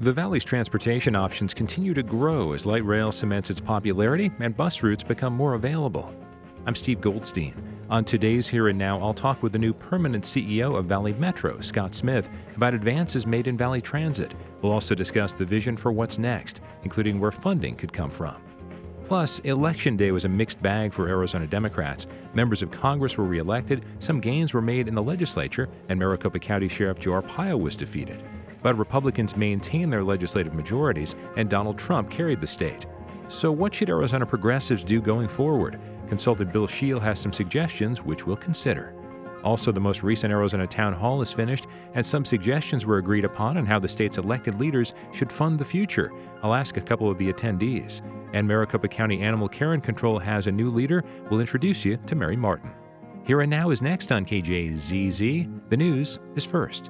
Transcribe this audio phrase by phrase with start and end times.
[0.00, 4.82] The Valley's transportation options continue to grow as light rail cements its popularity and bus
[4.82, 6.12] routes become more available.
[6.66, 7.54] I'm Steve Goldstein.
[7.88, 11.60] On today's Here and Now, I'll talk with the new permanent CEO of Valley Metro,
[11.60, 14.32] Scott Smith, about advances made in Valley Transit.
[14.62, 18.34] We'll also discuss the vision for what's next, including where funding could come from.
[19.04, 22.08] Plus, Election Day was a mixed bag for Arizona Democrats.
[22.32, 26.68] Members of Congress were reelected, some gains were made in the legislature, and Maricopa County
[26.68, 28.20] Sheriff Joe Arpaio was defeated.
[28.64, 32.86] But Republicans maintained their legislative majorities, and Donald Trump carried the state.
[33.28, 35.78] So, what should Arizona progressives do going forward?
[36.08, 38.94] Consultant Bill Scheel has some suggestions which we'll consider.
[39.44, 43.58] Also, the most recent Arizona town hall is finished, and some suggestions were agreed upon
[43.58, 46.10] on how the state's elected leaders should fund the future.
[46.42, 48.00] I'll ask a couple of the attendees.
[48.32, 51.04] And Maricopa County Animal Care and Control has a new leader.
[51.28, 52.70] We'll introduce you to Mary Martin.
[53.26, 55.68] Here and Now is next on KJZZ.
[55.68, 56.88] The news is first.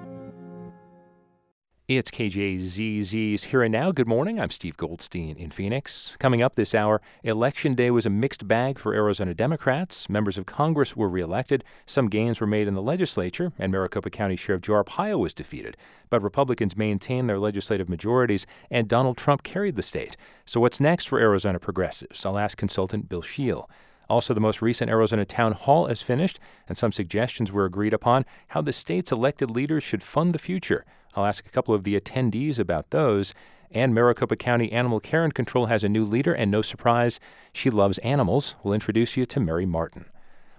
[1.87, 3.93] It's KJZZ's Here and Now.
[3.93, 4.41] Good morning.
[4.41, 6.17] I'm Steve Goldstein in Phoenix.
[6.19, 10.09] Coming up this hour, Election Day was a mixed bag for Arizona Democrats.
[10.09, 11.63] Members of Congress were reelected.
[11.85, 15.77] Some gains were made in the legislature, and Maricopa County Sheriff Joe Arpaio was defeated.
[16.09, 20.17] But Republicans maintained their legislative majorities, and Donald Trump carried the state.
[20.47, 22.25] So, what's next for Arizona progressives?
[22.25, 23.69] I'll ask consultant Bill Scheel.
[24.09, 28.25] Also, the most recent Arizona town hall is finished, and some suggestions were agreed upon
[28.49, 30.87] how the state's elected leaders should fund the future.
[31.15, 33.35] I'll ask a couple of the attendees about those.
[33.71, 37.19] And Maricopa County Animal Care and Control has a new leader, and no surprise,
[37.53, 38.55] she loves animals.
[38.63, 40.07] We'll introduce you to Mary Martin.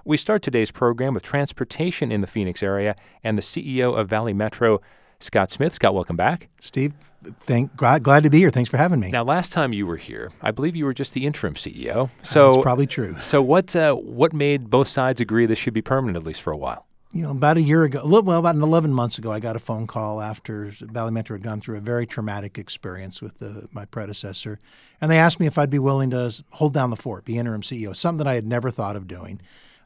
[0.03, 4.33] We start today's program with transportation in the Phoenix area and the CEO of Valley
[4.33, 4.81] Metro,
[5.19, 5.73] Scott Smith.
[5.73, 6.49] Scott, welcome back.
[6.59, 6.93] Steve,
[7.39, 8.51] thank glad, glad to be here.
[8.51, 9.09] Thanks for having me.
[9.09, 12.11] Now, last time you were here, I believe you were just the interim CEO.
[12.21, 13.19] So that's probably true.
[13.19, 16.51] So what uh, what made both sides agree this should be permanent at least for
[16.51, 16.85] a while?
[17.15, 19.87] You know, about a year ago, well, about 11 months ago, I got a phone
[19.87, 24.59] call after Valley Metro had gone through a very traumatic experience with the, my predecessor.
[24.99, 27.61] And they asked me if I'd be willing to hold down the fort, be interim
[27.61, 29.39] CEO, something that I had never thought of doing.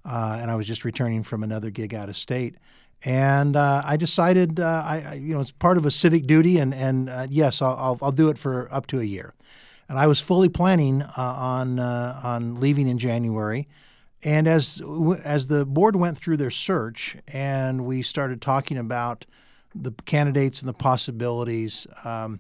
[0.04, 2.56] Uh, and I was just returning from another gig out of state.
[3.04, 6.74] And uh, I decided, uh, I, you know, it's part of a civic duty, and,
[6.74, 9.36] and uh, yes, I'll, I'll, I'll, do it for up to a year.
[9.88, 13.68] And I was fully planning uh, on, uh, on leaving in January.
[14.24, 14.82] And as
[15.24, 19.26] as the board went through their search and we started talking about
[19.74, 22.40] the candidates and the possibilities, um,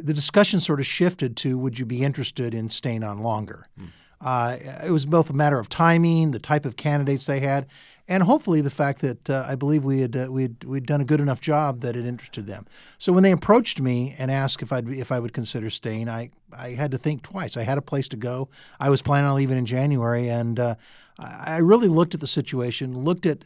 [0.00, 3.68] the discussion sort of shifted to would you be interested in staying on longer?
[3.80, 3.88] Mm.
[4.20, 7.66] Uh, it was both a matter of timing, the type of candidates they had,
[8.08, 11.04] and hopefully the fact that uh, I believe we had uh, we'd we'd done a
[11.04, 12.66] good enough job that it interested them.
[12.98, 16.30] So when they approached me and asked if I'd if I would consider staying, I
[16.56, 17.56] I had to think twice.
[17.56, 18.48] I had a place to go.
[18.80, 20.74] I was planning on leaving in January, and uh,
[21.18, 23.44] I really looked at the situation, looked at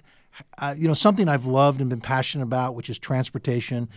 [0.58, 3.88] uh, you know something I've loved and been passionate about, which is transportation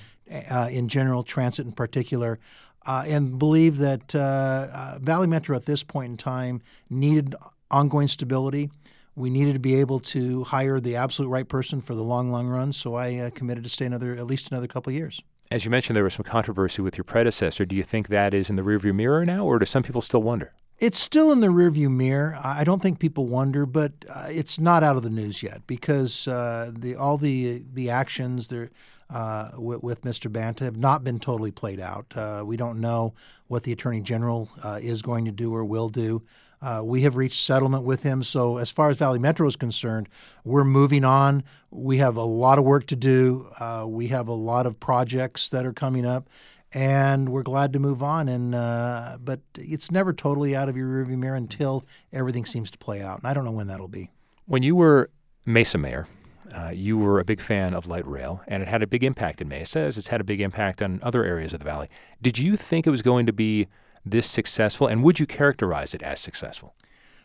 [0.50, 2.40] uh, in general, transit in particular,
[2.86, 7.36] uh, and believe that uh, uh, Valley Metro at this point in time needed
[7.70, 8.70] ongoing stability.
[9.16, 12.48] We needed to be able to hire the absolute right person for the long, long
[12.48, 12.72] run.
[12.72, 15.22] So I uh, committed to stay another at least another couple of years.
[15.52, 17.66] As you mentioned, there was some controversy with your predecessor.
[17.66, 20.24] Do you think that is in the rearview mirror now, or do some people still
[20.24, 20.54] wonder?
[20.82, 22.40] It's still in the rearview mirror.
[22.44, 26.28] I don't think people wonder, but uh, it's not out of the news yet because
[26.28, 28.72] uh, the all the the actions there
[29.12, 30.32] uh, with, with, Mr.
[30.32, 32.12] Banta have not been totally played out.
[32.16, 33.14] Uh, we don't know
[33.48, 36.24] what the Attorney General uh, is going to do or will do.
[36.64, 38.24] Uh, we have reached settlement with him.
[38.24, 40.10] So, as far as Valley Metro is concerned,
[40.44, 41.44] we're moving on.
[41.70, 43.52] We have a lot of work to do.
[43.86, 46.28] we have a lot of projects that are coming up
[46.74, 48.28] and we're glad to move on.
[48.30, 51.84] And uh, but it's never totally out of your rearview mirror until
[52.14, 54.10] everything seems to play out, and I don't know when that'll be.
[54.46, 55.10] When you were
[55.46, 56.08] Mesa mayor,
[56.54, 59.42] uh, you were a big fan of light rail, and it had a big impact
[59.42, 61.90] in Mesa, as it's had a big impact on other areas of the valley.
[62.22, 63.68] Did you think it was going to be
[64.06, 66.74] this successful, and would you characterize it as successful?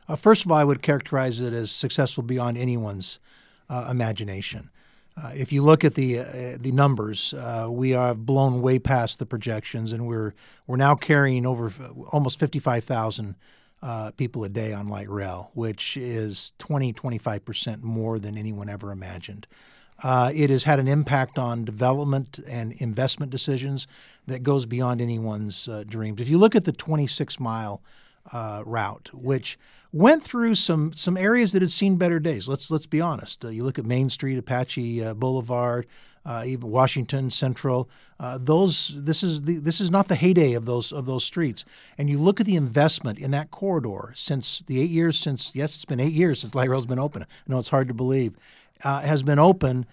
[0.08, 3.18] Uh, first of all, I would characterize it as successful beyond anyone's
[3.68, 4.70] uh, imagination.
[5.20, 9.18] Uh, if you look at the uh, the numbers, uh, we are blown way past
[9.18, 10.34] the projections, and we're
[10.66, 13.34] we're now carrying over f- almost 55,000
[13.82, 18.68] uh, people a day on light rail, which is 20 25 percent more than anyone
[18.68, 19.46] ever imagined.
[20.02, 23.86] Uh, it has had an impact on development and investment decisions
[24.26, 26.20] that goes beyond anyone's uh, dreams.
[26.20, 27.80] If you look at the 26 mile
[28.34, 29.58] route, which
[29.92, 32.48] went through some some areas that had seen better days.
[32.48, 33.44] Let's let's be honest.
[33.44, 35.86] Uh, you look at Main Street, Apache uh, Boulevard,
[36.24, 37.88] uh, even Washington Central.
[38.18, 41.64] Uh, those this is the, this is not the heyday of those of those streets.
[41.96, 45.74] And you look at the investment in that corridor since the eight years since yes,
[45.74, 47.22] it's been eight years since light rail's been open.
[47.22, 48.36] I know it's hard to believe,
[48.84, 49.86] uh, has been open.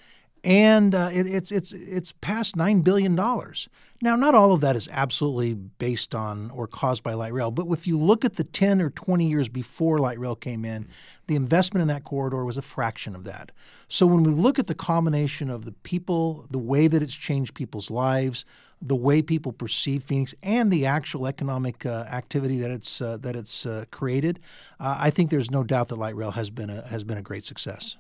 [0.44, 3.70] And uh, it, it's it's it's past nine billion dollars.
[4.02, 7.68] Now, not all of that is absolutely based on or caused by light rail, but
[7.68, 10.88] if you look at the ten or twenty years before light rail came in,
[11.28, 13.52] the investment in that corridor was a fraction of that.
[13.88, 17.54] So when we look at the combination of the people, the way that it's changed
[17.54, 18.44] people's lives,
[18.82, 23.38] the way people perceive Phoenix, and the actual economic uh, activity that it's uh, that
[23.38, 24.40] it's uh, created,
[24.82, 27.22] uh, I think there's no doubt that light rail has been a, has been a
[27.22, 27.96] great success.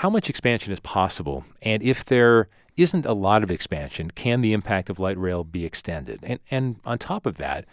[0.00, 1.46] How much expansion is possible?
[1.62, 5.64] And if there isn't a lot of expansion, can the impact of light rail be
[5.64, 6.20] extended?
[6.22, 7.64] And, and on top of that,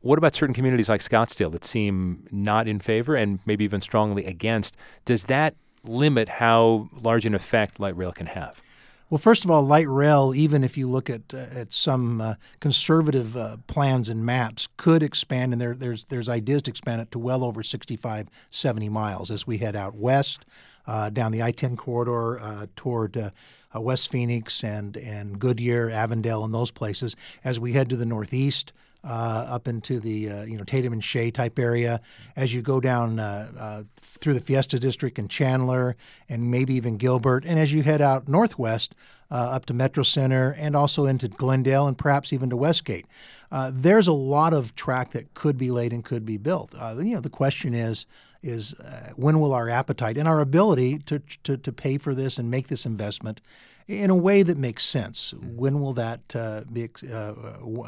[0.00, 4.24] what about certain communities like Scottsdale that seem not in favor and maybe even strongly
[4.24, 4.76] against?
[5.04, 5.54] Does that
[5.84, 8.60] limit how large an effect light rail can have?
[9.08, 12.34] Well, first of all, light rail, even if you look at uh, at some uh,
[12.58, 17.12] conservative uh, plans and maps, could expand, and there, there's there's ideas to expand it
[17.12, 20.44] to well over 65, 70 miles as we head out west
[20.86, 23.30] uh, down the I-10 corridor uh, toward uh,
[23.80, 27.16] West Phoenix and and Goodyear, Avondale, and those places.
[27.42, 28.72] As we head to the northeast,
[29.04, 32.00] uh, up into the uh, you know Tatum and Shea type area.
[32.36, 35.96] As you go down uh, through the Fiesta District and Chandler,
[36.28, 38.94] and maybe even Gilbert, and as you head out northwest
[39.30, 43.04] up to Metro Center and also into Glendale and perhaps even to Westgate.
[43.72, 46.72] there's a lot of track that could be laid and could be built.
[46.72, 48.06] you know, the question is,
[48.44, 52.38] is uh, when will our appetite and our ability to, to, to pay for this
[52.38, 53.40] and make this investment
[53.88, 55.32] in a way that makes sense.
[55.36, 55.56] Mm-hmm.
[55.56, 57.34] When will that uh, be uh,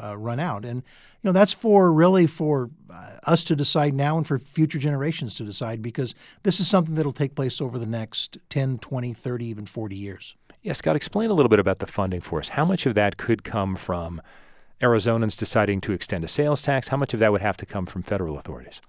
[0.01, 0.65] uh, run out?
[0.65, 0.83] And
[1.23, 5.35] you know that's for really for uh, us to decide now and for future generations
[5.35, 6.13] to decide because
[6.43, 10.35] this is something that'll take place over the next 10, 20, 30, even 40 years.
[10.61, 12.49] Yeah, Scott, explain a little bit about the funding for us.
[12.49, 14.21] How much of that could come from
[14.81, 16.89] Arizonans deciding to extend a sales tax?
[16.89, 18.81] How much of that would have to come from federal authorities?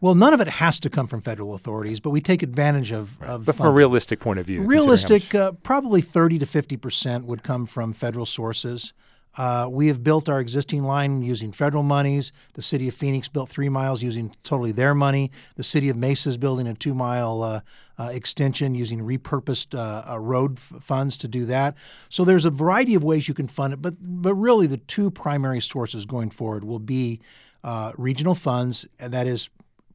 [0.00, 3.20] Well, none of it has to come from federal authorities, but we take advantage of.
[3.20, 3.30] Right.
[3.30, 3.72] of but from funding.
[3.72, 7.92] a realistic point of view, realistic, uh, probably thirty to fifty percent would come from
[7.92, 8.92] federal sources.
[9.36, 12.32] Uh, we have built our existing line using federal monies.
[12.54, 15.30] The city of Phoenix built three miles using totally their money.
[15.54, 17.60] The city of Mesa is building a two mile uh,
[17.96, 21.76] uh, extension using repurposed uh, uh, road f- funds to do that.
[22.08, 25.10] So there's a variety of ways you can fund it, but but really the two
[25.12, 27.20] primary sources going forward will be
[27.62, 29.48] uh, regional funds, and that is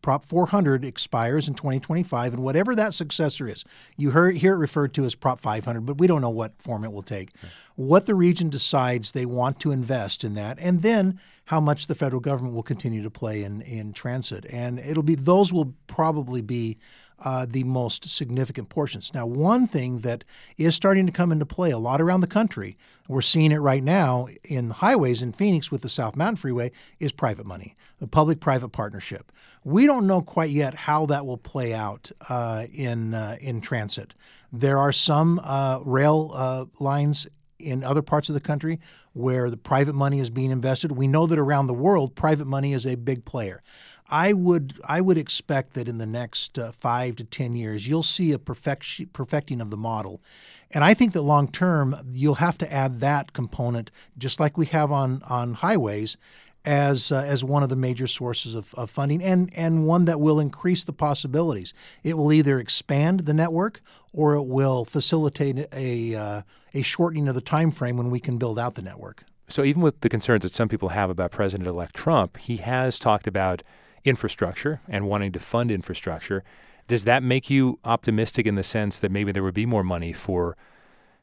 [0.05, 3.65] Prop 400 expires in 2025, and whatever that successor is,
[3.97, 6.83] you heard, hear it referred to as Prop 500, but we don't know what form
[6.83, 7.31] it will take.
[7.39, 7.51] Okay.
[7.73, 11.95] What the region decides they want to invest in that, and then how much the
[11.95, 14.45] federal government will continue to play in, in transit.
[14.51, 16.77] And it'll be those will probably be
[17.23, 19.11] uh, the most significant portions.
[19.11, 20.23] Now, one thing that
[20.57, 23.83] is starting to come into play a lot around the country, we're seeing it right
[23.83, 28.39] now in highways in Phoenix with the South Mountain Freeway, is private money, the public
[28.39, 29.31] private partnership.
[29.65, 34.13] We don't know quite yet how that will play out uh, in, uh, in transit.
[34.53, 37.25] There are some uh, rail uh, lines
[37.57, 38.79] in other parts of the country
[39.13, 40.91] where the private money is being invested.
[40.91, 43.63] We know that around the world, private money is a big player.
[44.07, 48.03] I would I would expect that in the next uh, five to ten years you'll
[48.03, 50.21] see a perfect, perfecting of the model,
[50.69, 54.67] and I think that long term you'll have to add that component just like we
[54.67, 56.17] have on on highways
[56.65, 60.19] as uh, as one of the major sources of, of funding and and one that
[60.19, 61.73] will increase the possibilities.
[62.03, 63.81] It will either expand the network
[64.13, 66.41] or it will facilitate a uh,
[66.73, 69.23] a shortening of the time frame when we can build out the network.
[69.47, 73.27] So even with the concerns that some people have about President-elect Trump, he has talked
[73.27, 73.61] about
[74.03, 76.43] infrastructure and wanting to fund infrastructure.
[76.87, 80.13] Does that make you optimistic in the sense that maybe there would be more money
[80.13, 80.57] for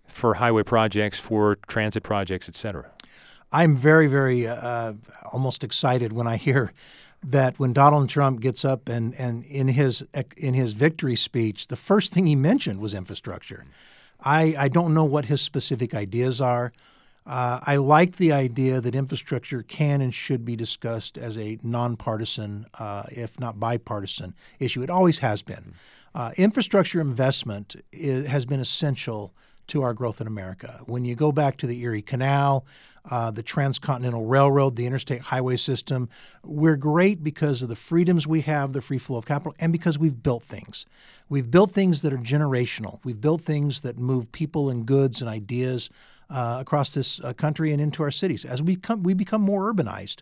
[0.07, 2.91] for highway projects, for transit projects, et cetera?
[3.53, 4.93] I'm very, very uh, uh
[5.33, 6.73] almost excited when I hear
[7.25, 10.05] that when Donald Trump gets up and, and in his
[10.37, 13.65] in his victory speech, the first thing he mentioned was infrastructure.
[14.25, 16.73] I, I don't know what his specific ideas are.
[17.25, 22.67] Uh, I like the idea that infrastructure can and should be discussed as a nonpartisan,
[22.79, 24.83] uh, if not bipartisan, issue.
[24.83, 25.75] It always has been.
[26.15, 29.33] Uh, infrastructure investment is, has been essential
[29.69, 30.81] to our growth in America.
[30.87, 32.65] When you go back to the Erie Canal,
[33.11, 36.09] uh, the Transcontinental Railroad, the interstate highway system,
[36.45, 39.99] we're great because of the freedoms we have, the free flow of capital, and because
[39.99, 40.87] we've built things.
[41.29, 43.01] We've built things that are generational.
[43.05, 45.91] We've built things that move people and goods and ideas
[46.31, 48.45] uh, across this uh, country and into our cities.
[48.45, 50.21] As we come, we become more urbanized,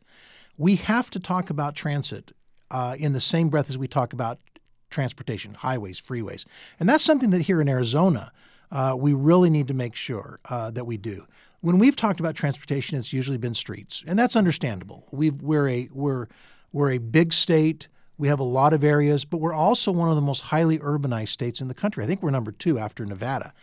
[0.56, 2.32] we have to talk about transit
[2.70, 4.38] uh, in the same breath as we talk about
[4.90, 6.44] transportation, highways, freeways,
[6.78, 8.32] and that's something that here in Arizona
[8.72, 11.26] uh, we really need to make sure uh, that we do.
[11.60, 15.06] When we've talked about transportation, it's usually been streets, and that's understandable.
[15.10, 16.26] we we're a we're
[16.72, 17.88] we're a big state.
[18.16, 21.30] We have a lot of areas, but we're also one of the most highly urbanized
[21.30, 22.04] states in the country.
[22.04, 23.54] I think we're number two after Nevada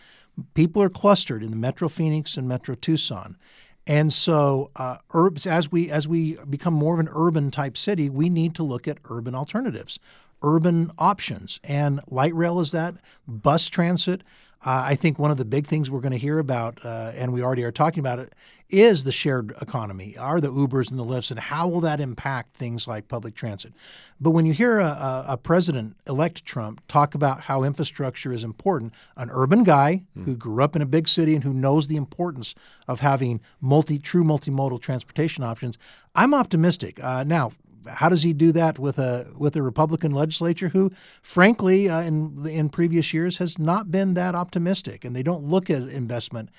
[0.54, 3.38] people are clustered in the Metro Phoenix and Metro Tucson.
[3.86, 4.98] And so, uh,
[5.46, 8.88] as we as we become more of an urban type city, we need to look
[8.88, 9.98] at urban alternatives,
[10.44, 12.96] urban options, and light rail is that.
[13.28, 14.24] Bus transit.
[14.66, 17.32] Uh, I think one of the big things we're going to hear about, uh, and
[17.32, 18.34] we already are talking about it,
[18.70, 22.58] is the shared economy, are the Ubers and the Lyfts, and how will that impact
[22.58, 23.72] things like public transit?
[24.20, 28.94] But when you hear a, a, president elect Trump talk about how infrastructure is important,
[29.16, 30.26] an urban guy mm.
[30.26, 32.56] who grew up in a big city and who knows the importance
[32.88, 35.78] of having multi true multimodal transportation options,
[36.14, 37.02] I'm optimistic.
[37.02, 37.54] Uh, now,
[37.88, 40.92] how does he do that with a with a Republican legislature who,
[41.22, 45.70] frankly, uh, in in previous years has not been that optimistic, and they don't look
[45.70, 46.50] at investment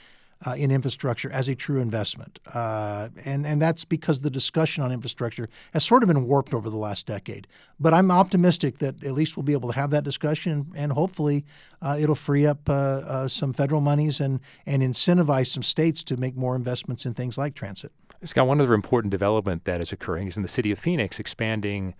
[0.46, 4.92] uh, in infrastructure as a true investment, uh, and and that's because the discussion on
[4.92, 7.46] infrastructure has sort of been warped over the last decade.
[7.80, 11.44] But I'm optimistic that at least we'll be able to have that discussion, and hopefully
[11.82, 16.16] uh, it'll free up uh, uh, some federal monies and and incentivize some states to
[16.16, 17.92] make more investments in things like transit.
[18.24, 21.94] Scott, one other important development that is occurring is in the city of Phoenix, expanding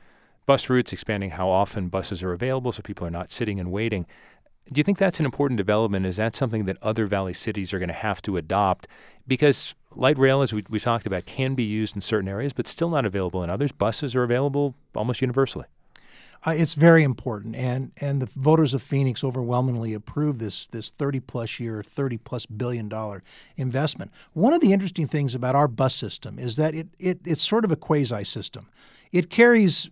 [0.47, 4.05] bus routes, expanding how often buses are available, so people are not sitting and waiting.
[4.73, 6.07] Do you think that's an important development?
[6.07, 8.89] Is that something that other valley cities are going to have to adopt?
[9.27, 12.67] Because light rail, as we, we talked about, can be used in certain areas, but
[12.67, 13.73] still not available in others.
[13.73, 15.67] Buses are available almost universally.
[16.47, 21.21] Uh, it's very important, and and the voters of Phoenix overwhelmingly approved this this 30
[21.21, 23.23] plus year, 30 plus billion dollar
[23.57, 24.13] investment.
[24.35, 27.65] One of the interesting things about our bus system is that it, it it's sort
[27.65, 28.69] of a quasi system.
[29.11, 29.91] It carries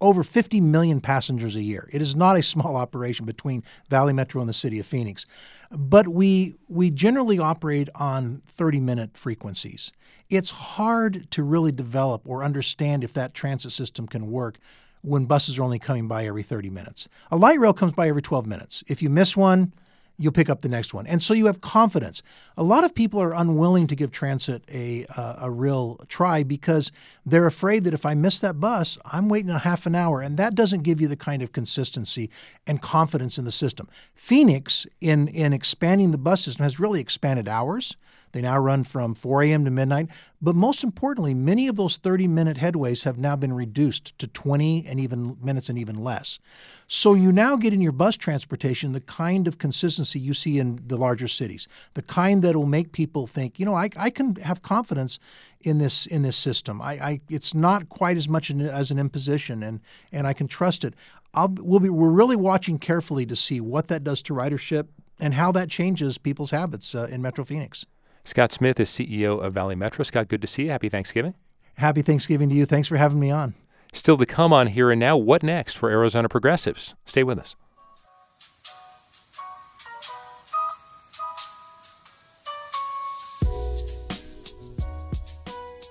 [0.00, 1.88] over 50 million passengers a year.
[1.90, 5.24] It is not a small operation between Valley Metro and the city of Phoenix.
[5.70, 9.92] But we we generally operate on 30-minute frequencies.
[10.28, 14.58] It's hard to really develop or understand if that transit system can work
[15.06, 17.08] when buses are only coming by every 30 minutes.
[17.30, 18.82] A light rail comes by every 12 minutes.
[18.88, 19.72] If you miss one,
[20.18, 21.06] you'll pick up the next one.
[21.06, 22.22] And so you have confidence.
[22.56, 26.90] A lot of people are unwilling to give transit a, uh, a real try because
[27.24, 30.20] they're afraid that if I miss that bus, I'm waiting a half an hour.
[30.20, 32.28] And that doesn't give you the kind of consistency
[32.66, 33.88] and confidence in the system.
[34.14, 37.96] Phoenix, in, in expanding the bus system, has really expanded hours.
[38.36, 39.64] They now run from 4 a.m.
[39.64, 40.08] to midnight.
[40.42, 44.84] But most importantly, many of those 30 minute headways have now been reduced to 20
[44.86, 46.38] and even minutes and even less.
[46.86, 50.82] So you now get in your bus transportation the kind of consistency you see in
[50.86, 54.34] the larger cities, the kind that will make people think, you know, I, I can
[54.36, 55.18] have confidence
[55.62, 56.82] in this in this system.
[56.82, 59.80] I, I it's not quite as much an, as an imposition, and
[60.12, 60.92] and I can trust it.
[61.32, 64.88] I'll, we'll be we're really watching carefully to see what that does to ridership
[65.18, 67.86] and how that changes people's habits uh, in Metro Phoenix.
[68.26, 70.02] Scott Smith is CEO of Valley Metro.
[70.02, 70.70] Scott, good to see you.
[70.70, 71.34] Happy Thanksgiving.
[71.76, 72.66] Happy Thanksgiving to you.
[72.66, 73.54] Thanks for having me on.
[73.92, 76.96] Still to come on Here and Now, what next for Arizona progressives?
[77.06, 77.54] Stay with us.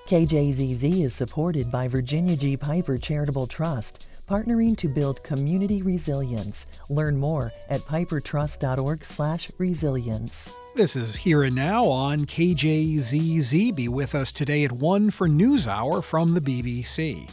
[0.08, 2.58] KJZZ is supported by Virginia G.
[2.58, 6.66] Piper Charitable Trust, partnering to build community resilience.
[6.90, 10.54] Learn more at pipertrust.org/resilience.
[10.76, 13.74] This is Here and Now on KJZZ.
[13.74, 17.30] Be with us today at 1 for NewsHour from the BBC.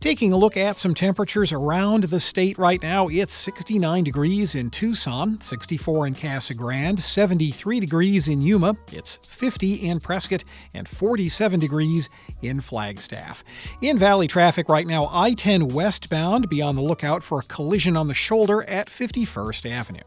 [0.00, 4.70] Taking a look at some temperatures around the state right now, it's 69 degrees in
[4.70, 10.42] Tucson, 64 in Casa Grande, 73 degrees in Yuma, it's 50 in Prescott,
[10.72, 12.08] and 47 degrees
[12.40, 13.44] in Flagstaff.
[13.82, 17.94] In Valley traffic right now, I 10 westbound, be on the lookout for a collision
[17.94, 20.00] on the shoulder at 51st Avenue.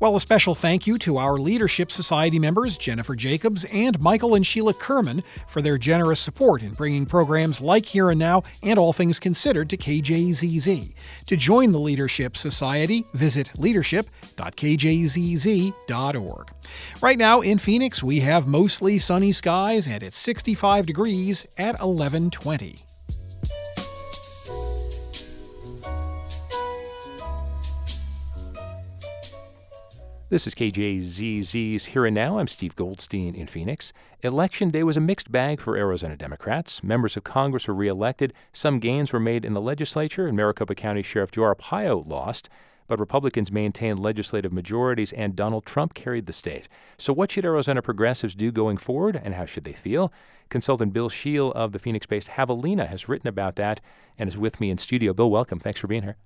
[0.00, 4.46] Well, a special thank you to our Leadership Society members, Jennifer Jacobs and Michael and
[4.46, 8.94] Sheila Kerman, for their generous support in bringing programs like Here and Now and All
[8.94, 9.33] Things Considered
[9.68, 10.94] to KJZZ.
[11.26, 16.50] To join the Leadership Society, visit leadership.kjzz.org.
[17.00, 22.93] Right now in Phoenix, we have mostly sunny skies and it's 65 degrees at 1120.
[30.34, 32.40] This is KJZZ's Here and Now.
[32.40, 33.92] I'm Steve Goldstein in Phoenix.
[34.22, 36.82] Election day was a mixed bag for Arizona Democrats.
[36.82, 38.32] Members of Congress were reelected.
[38.52, 42.48] Some gains were made in the legislature, and Maricopa County Sheriff Joe Arpaio lost.
[42.88, 46.66] But Republicans maintained legislative majorities, and Donald Trump carried the state.
[46.98, 50.12] So, what should Arizona progressives do going forward, and how should they feel?
[50.48, 53.80] Consultant Bill Scheel of the Phoenix based Javelina has written about that
[54.18, 55.12] and is with me in studio.
[55.12, 55.60] Bill, welcome.
[55.60, 56.16] Thanks for being here.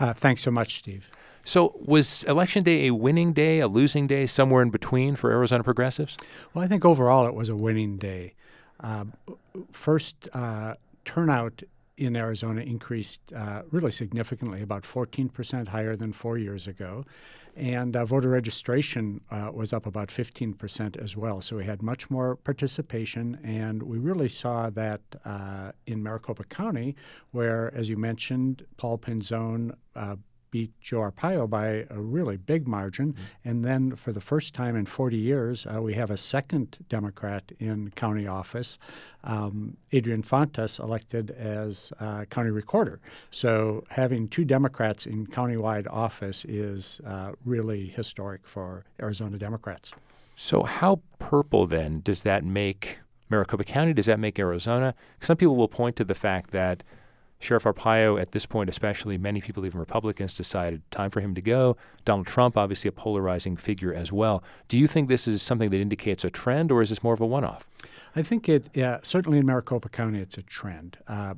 [0.00, 1.08] Uh, thanks so much, Steve.
[1.44, 5.62] So, was Election Day a winning day, a losing day, somewhere in between for Arizona
[5.62, 6.16] progressives?
[6.54, 8.32] Well, I think overall it was a winning day.
[8.80, 9.04] Uh,
[9.70, 11.62] first, uh, turnout
[11.96, 17.04] in Arizona increased uh, really significantly, about 14% higher than four years ago.
[17.56, 21.40] And uh, voter registration uh, was up about 15% as well.
[21.40, 23.38] So we had much more participation.
[23.44, 26.96] And we really saw that uh, in Maricopa County,
[27.30, 30.16] where, as you mentioned, Paul Penzone uh,
[30.54, 33.12] beat Joe Arpaio by a really big margin.
[33.12, 33.48] Mm-hmm.
[33.48, 37.50] And then for the first time in 40 years, uh, we have a second Democrat
[37.58, 38.78] in county office,
[39.24, 43.00] um, Adrian Fontes, elected as uh, county recorder.
[43.32, 49.90] So having two Democrats in countywide office is uh, really historic for Arizona Democrats.
[50.36, 53.92] So, how purple then does that make Maricopa County?
[53.92, 54.94] Does that make Arizona?
[55.20, 56.82] Some people will point to the fact that
[57.40, 61.42] Sheriff Arpaio, at this point especially, many people, even Republicans, decided time for him to
[61.42, 61.76] go.
[62.04, 64.42] Donald Trump, obviously a polarizing figure as well.
[64.68, 67.20] Do you think this is something that indicates a trend, or is this more of
[67.20, 67.66] a one-off?
[68.16, 70.96] I think it yeah, certainly in Maricopa County, it's a trend.
[71.06, 71.34] Uh,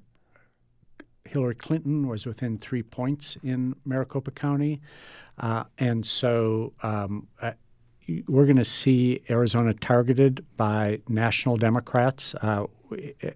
[1.25, 4.81] Hillary Clinton was within three points in Maricopa County,
[5.39, 7.53] uh, and so um, uh,
[8.27, 12.35] we're going to see Arizona targeted by national Democrats.
[12.37, 12.67] Uh,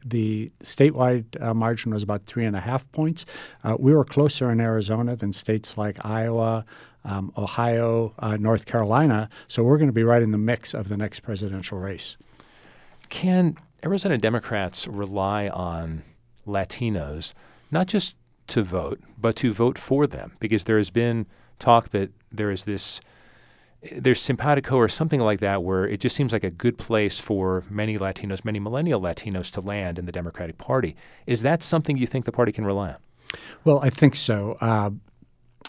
[0.04, 3.26] the statewide uh, margin was about three and a half points.
[3.64, 6.64] Uh, we were closer in Arizona than states like Iowa,
[7.04, 9.28] um, Ohio, uh, North Carolina.
[9.48, 12.16] So we're going to be right in the mix of the next presidential race.
[13.08, 16.04] Can Arizona Democrats rely on
[16.46, 17.32] Latinos
[17.72, 18.14] not just
[18.48, 20.36] to vote, but to vote for them?
[20.38, 21.26] Because there has been
[21.58, 23.00] talk that there is this
[23.92, 27.64] there's simpatico or something like that where it just seems like a good place for
[27.70, 30.96] many Latinos, many millennial Latinos to land in the Democratic Party.
[31.26, 32.96] Is that something you think the party can rely on?
[33.64, 34.58] Well, I think so.
[34.60, 34.90] Uh,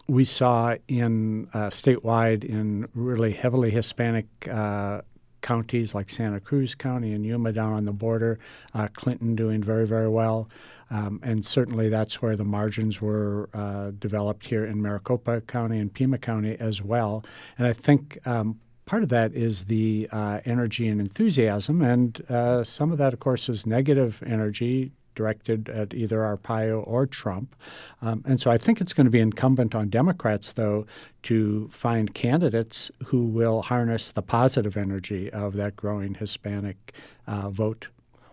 [0.08, 5.02] we saw in uh, statewide in really heavily Hispanic uh,
[5.42, 8.40] counties like Santa Cruz County and Yuma down on the border,
[8.74, 10.50] uh, Clinton doing very, very well.
[10.92, 15.92] Um, and certainly that's where the margins were uh, developed here in Maricopa County and
[15.92, 17.24] Pima County as well.
[17.58, 21.82] And I think um, part of that is the uh, energy and enthusiasm.
[21.82, 27.06] And uh, some of that, of course, is negative energy directed at either Arpaio or
[27.06, 27.56] Trump.
[28.02, 30.86] Um, and so I think it's going to be incumbent on Democrats, though,
[31.24, 36.94] to find candidates who will harness the positive energy of that growing Hispanic
[37.28, 37.88] uh, vote.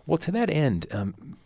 [0.05, 1.37] Well, to that end, um,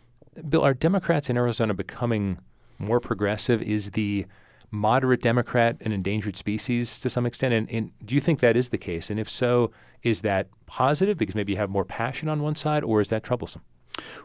[0.48, 2.38] Bill, are Democrats in Arizona becoming
[2.78, 3.62] more progressive?
[3.62, 4.26] Is the
[4.70, 7.54] moderate Democrat an endangered species to some extent?
[7.54, 9.10] And, and, do you think that is the case?
[9.10, 9.70] And if so,
[10.02, 13.22] is that positive because maybe you have more passion on one side, or is that
[13.22, 13.62] troublesome?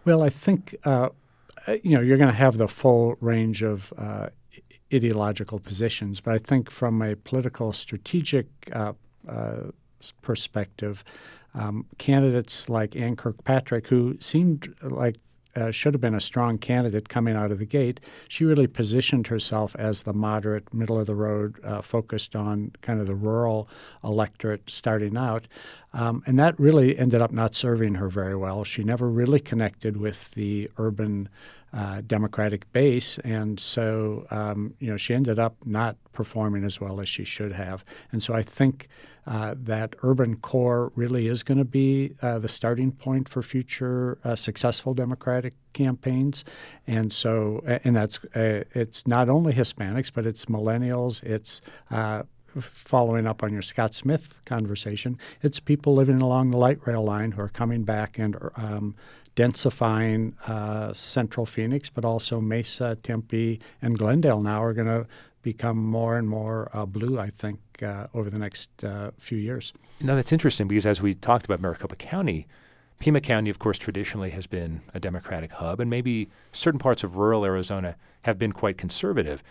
[0.05, 1.09] Well, I think uh,
[1.83, 4.29] you know you're going to have the full range of uh,
[4.93, 8.93] ideological positions, but I think from a political strategic uh,
[9.27, 9.71] uh
[10.21, 11.03] perspective,
[11.53, 15.17] um, candidates like Ann Kirkpatrick, who seemed like
[15.55, 17.99] uh, should have been a strong candidate coming out of the gate.
[18.27, 22.99] She really positioned herself as the moderate, middle of the road, uh, focused on kind
[22.99, 23.67] of the rural
[24.03, 25.47] electorate starting out.
[25.93, 28.63] Um, and that really ended up not serving her very well.
[28.63, 31.29] She never really connected with the urban
[31.73, 36.99] uh, Democratic base, and so um, you know she ended up not performing as well
[36.99, 37.85] as she should have.
[38.11, 38.87] And so I think
[39.29, 44.17] uh, that urban core really is going to be uh, the starting point for future
[44.23, 46.43] uh, successful Democratic campaigns.
[46.87, 51.61] And so, and that's it's not only Hispanics, but it's millennials, it's
[51.91, 52.23] uh,
[52.59, 57.33] following up on your Scott Smith conversation, it's people living along the light rail line
[57.33, 58.95] who are coming back and um,
[59.35, 65.07] densifying uh, central Phoenix, but also Mesa, Tempe, and Glendale now are going to
[65.41, 69.73] become more and more uh, blue, I think, uh, over the next uh, few years.
[70.01, 72.47] Now, that's interesting because as we talked about Maricopa County,
[72.99, 77.17] Pima County, of course, traditionally has been a Democratic hub, and maybe certain parts of
[77.17, 79.41] rural Arizona have been quite conservative.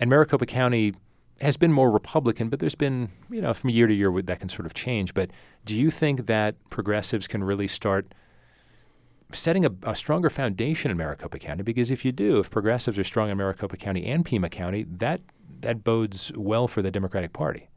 [0.00, 0.94] And Maricopa County
[1.40, 4.48] has been more Republican, but there's been, you know, from year to year that can
[4.48, 5.14] sort of change.
[5.14, 5.30] But
[5.64, 8.06] do you think that progressives can really start–
[9.32, 13.04] setting a, a, stronger foundation in Maricopa County because if you do, if progressives are
[13.04, 15.20] strong in Maricopa County and Pima County, that
[15.60, 17.68] that bodes well for the Democratic Party.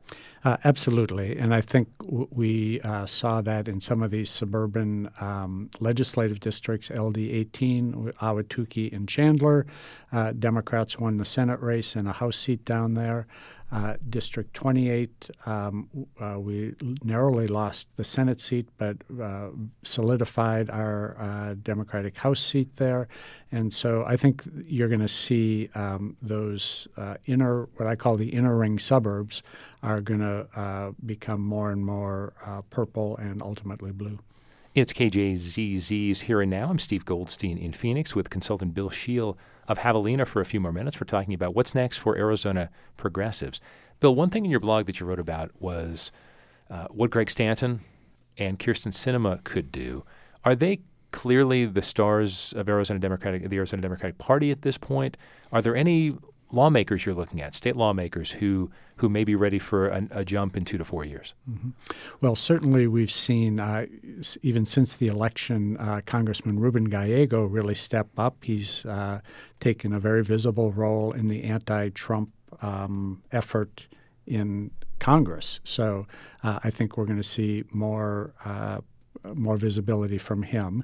[0.44, 5.10] Uh, absolutely, and I think w- we uh, saw that in some of these suburban
[5.20, 9.66] um, legislative districts, LD 18, Ahwatukee, and Chandler.
[10.14, 13.28] Uh, Democrats won the Senate race and a House seat down there.
[13.72, 15.88] Uh, District 28, um,
[16.20, 19.50] uh, we narrowly lost the Senate seat, but uh,
[19.84, 23.08] solidified our Democratic House seat there.
[23.52, 26.88] And so I think you're going to see um, those
[27.28, 29.44] inner, what I call the inner ring suburbs,
[29.82, 32.34] are going to become more and more
[32.70, 34.20] purple and ultimately blue.
[34.76, 36.70] It's KJZZ's Here and Now.
[36.70, 39.36] I'm Steve Goldstein in Phoenix with consultant Bill Scheel
[39.68, 41.00] of Javelina for a few more minutes.
[41.02, 43.60] We're talking about what's next for Arizona progressives.
[44.00, 46.12] Bill, one thing in your blog that you wrote about was
[46.70, 47.82] uh, what Greg Stanton
[48.38, 50.06] and Kyrsten Sinema could do.
[50.46, 55.18] Are they clearly the stars of Arizona Democratic, the Arizona Democratic Party at this point?
[55.52, 56.16] Are there any
[56.52, 60.58] lawmakers you're looking at, state lawmakers who who may be ready for a, a jump
[60.58, 61.34] in two to four years?
[61.50, 61.70] Mm-hmm.
[62.20, 63.86] Well, certainly we've seen uh,
[64.42, 68.36] even since the election, uh, Congressman Ruben Gallego really step up.
[68.44, 69.22] He's uh,
[69.60, 72.30] taken a very visible role in the anti-Trump
[72.62, 73.84] um, effort
[74.28, 75.62] in Congress.
[75.64, 76.06] So
[76.44, 78.82] uh, I think we're going to see more uh,
[79.34, 80.84] more visibility from him.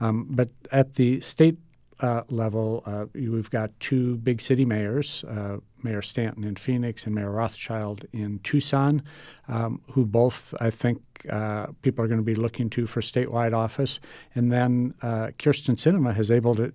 [0.00, 1.56] Um, but at the state
[2.00, 7.14] uh, level, uh, we've got two big city mayors, uh, Mayor Stanton in Phoenix and
[7.14, 9.02] Mayor Rothschild in Tucson,
[9.48, 13.54] um, who both, I think, uh, people are going to be looking to for statewide
[13.54, 14.00] office.
[14.34, 16.72] And then uh, Kyrsten Sinema has able to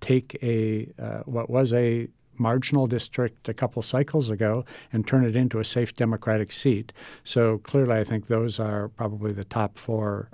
[0.00, 5.34] take a uh, what was a marginal district a couple cycles ago and turn it
[5.34, 6.92] into a safe Democratic seat.
[7.24, 10.28] So clearly, I think those are probably the top four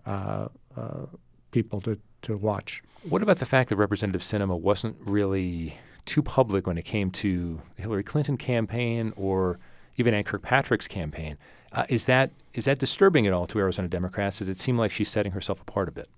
[1.51, 2.83] people to, to watch.
[3.09, 7.61] What about the fact that Representative Sinema wasn't really too public when it came to
[7.77, 9.59] the Hillary Clinton campaign or
[9.97, 11.37] even Ann Kirkpatrick's campaign?
[11.73, 14.39] Uh, is that is that disturbing at all to Arizona Democrats?
[14.39, 16.09] Does it seem like she's setting herself apart a bit?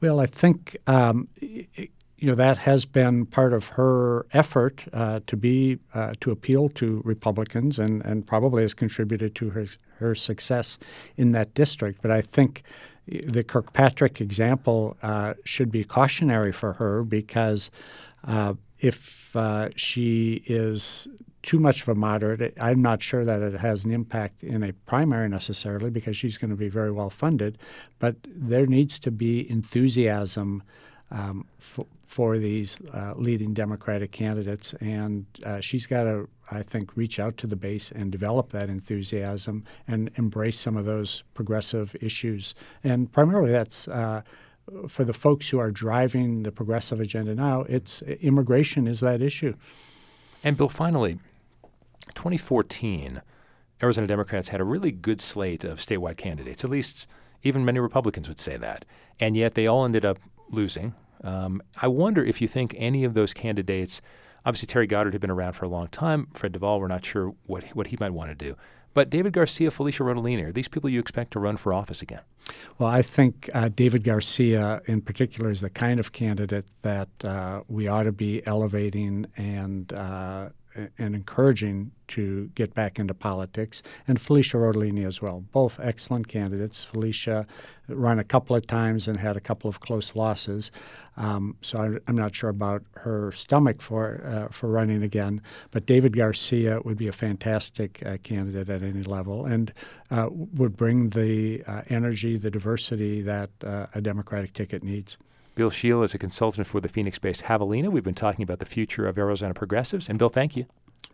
[0.00, 1.88] Well, I think um, you
[2.22, 7.02] know that has been part of her effort uh, to be uh, to appeal to
[7.04, 9.66] Republicans, and and probably has contributed to her
[9.98, 10.78] her success
[11.16, 12.00] in that district.
[12.02, 12.62] But I think
[13.06, 17.70] the Kirkpatrick example uh, should be cautionary for her because
[18.24, 21.08] uh, if uh, she is
[21.42, 24.72] too much of a moderate, I'm not sure that it has an impact in a
[24.72, 27.58] primary necessarily because she's going to be very well funded.
[28.00, 30.64] But there needs to be enthusiasm
[31.12, 36.96] um, for, for these uh, leading Democratic candidates, and uh, she's got to, I think,
[36.96, 41.96] reach out to the base and develop that enthusiasm and embrace some of those progressive
[42.00, 42.54] issues.
[42.84, 44.22] And primarily, that's uh,
[44.88, 47.62] for the folks who are driving the progressive agenda now.
[47.62, 49.54] It's immigration is that issue.
[50.42, 51.18] And Bill, finally,
[52.14, 53.22] 2014,
[53.82, 56.64] Arizona Democrats had a really good slate of statewide candidates.
[56.64, 57.06] At least,
[57.42, 58.84] even many Republicans would say that,
[59.20, 60.18] and yet they all ended up
[60.50, 60.94] losing.
[61.22, 64.00] Um, I wonder if you think any of those candidates,
[64.46, 66.28] obviously Terry Goddard had been around for a long time.
[66.32, 68.56] Fred DuVal, we're not sure what what he might want to do.
[68.94, 72.22] But David Garcia, Felecia Rotellini, are these people you expect to run for office again?
[72.78, 77.60] Well, I think uh, David Garcia, in particular, is the kind of candidate that uh,
[77.68, 80.48] we ought to be elevating and uh,
[80.98, 85.44] and encouraging to get back into politics, and Felecia Rotellini as well.
[85.52, 86.86] Both excellent candidates.
[86.90, 87.46] Felecia
[87.88, 90.70] ran a couple of times and had a couple of close losses,
[91.16, 95.40] um, so I, am not sure about her stomach for uh, for running again.
[95.70, 99.72] But David Garcia would be a fantastic uh, candidate at any level, and
[100.10, 105.16] uh, would bring the uh, energy, the diversity that uh, a Democratic ticket needs.
[105.56, 107.90] Bill Scheel is a consultant for the Phoenix based Javelina.
[107.90, 110.06] We've been talking about the future of Arizona progressives.
[110.06, 110.66] And Bill, thank you.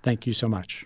[0.03, 0.85] Thank you so much.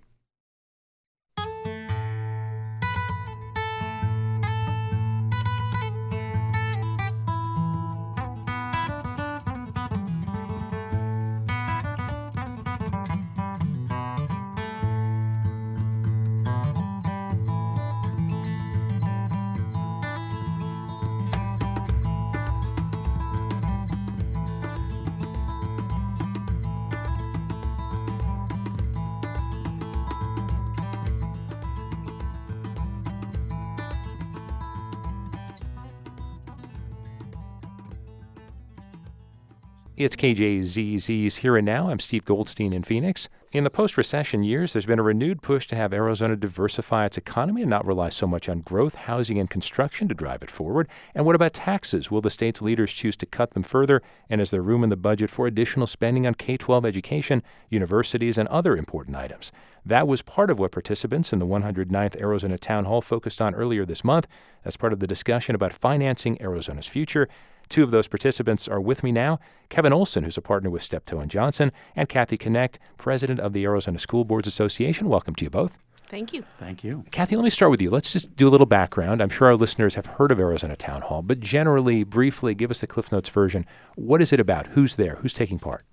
[39.96, 41.88] It's KJZZ's Here and Now.
[41.88, 43.30] I'm Steve Goldstein in Phoenix.
[43.52, 47.16] In the post recession years, there's been a renewed push to have Arizona diversify its
[47.16, 50.86] economy and not rely so much on growth, housing, and construction to drive it forward.
[51.14, 52.10] And what about taxes?
[52.10, 54.02] Will the state's leaders choose to cut them further?
[54.28, 58.36] And is there room in the budget for additional spending on K 12 education, universities,
[58.36, 59.50] and other important items?
[59.86, 63.86] That was part of what participants in the 109th Arizona Town Hall focused on earlier
[63.86, 64.26] this month
[64.62, 67.30] as part of the discussion about financing Arizona's future.
[67.68, 71.18] Two of those participants are with me now Kevin Olson, who's a partner with Steptoe
[71.18, 75.08] and Johnson, and Kathy Knecht, president of the Arizona School Boards Association.
[75.08, 75.78] Welcome to you both.
[76.06, 76.44] Thank you.
[76.60, 77.04] Thank you.
[77.10, 77.90] Kathy, let me start with you.
[77.90, 79.20] Let's just do a little background.
[79.20, 82.80] I'm sure our listeners have heard of Arizona Town Hall, but generally, briefly, give us
[82.80, 83.66] the Cliff Notes version.
[83.96, 84.68] What is it about?
[84.68, 85.16] Who's there?
[85.16, 85.84] Who's taking part?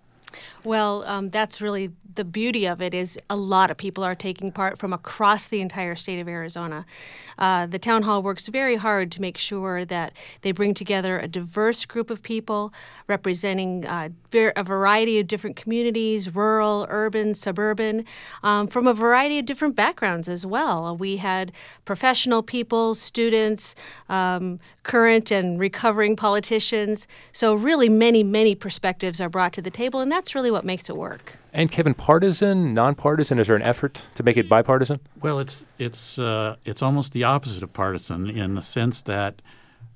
[0.64, 4.52] Well, um, that's really the beauty of it is a lot of people are taking
[4.52, 6.86] part from across the entire state of Arizona.
[7.38, 11.28] Uh, the town hall works very hard to make sure that they bring together a
[11.28, 12.74] diverse group of people
[13.08, 18.06] representing uh, a variety of different communities rural, urban, suburban
[18.44, 20.96] um, from a variety of different backgrounds as well.
[20.96, 21.52] We had
[21.86, 23.76] professional people, students,
[24.10, 27.08] um, current and recovering politicians.
[27.32, 30.90] So, really, many, many perspectives are brought to the table, and that's really what makes
[30.90, 31.38] it work.
[31.52, 33.40] And Kevin, partisan, nonpartisan?
[33.40, 35.00] Is there an effort to make it bipartisan?
[35.22, 39.42] Well, it's it's uh, it's almost the opposite of partisan in the sense that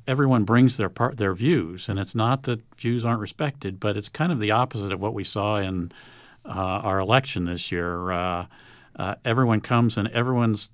[0.07, 4.09] everyone brings their part their views, and it's not that views aren't respected, but it's
[4.09, 5.91] kind of the opposite of what we saw in
[6.45, 8.11] uh, our election this year.
[8.11, 8.45] Uh,
[8.95, 10.71] uh everyone comes and everyone's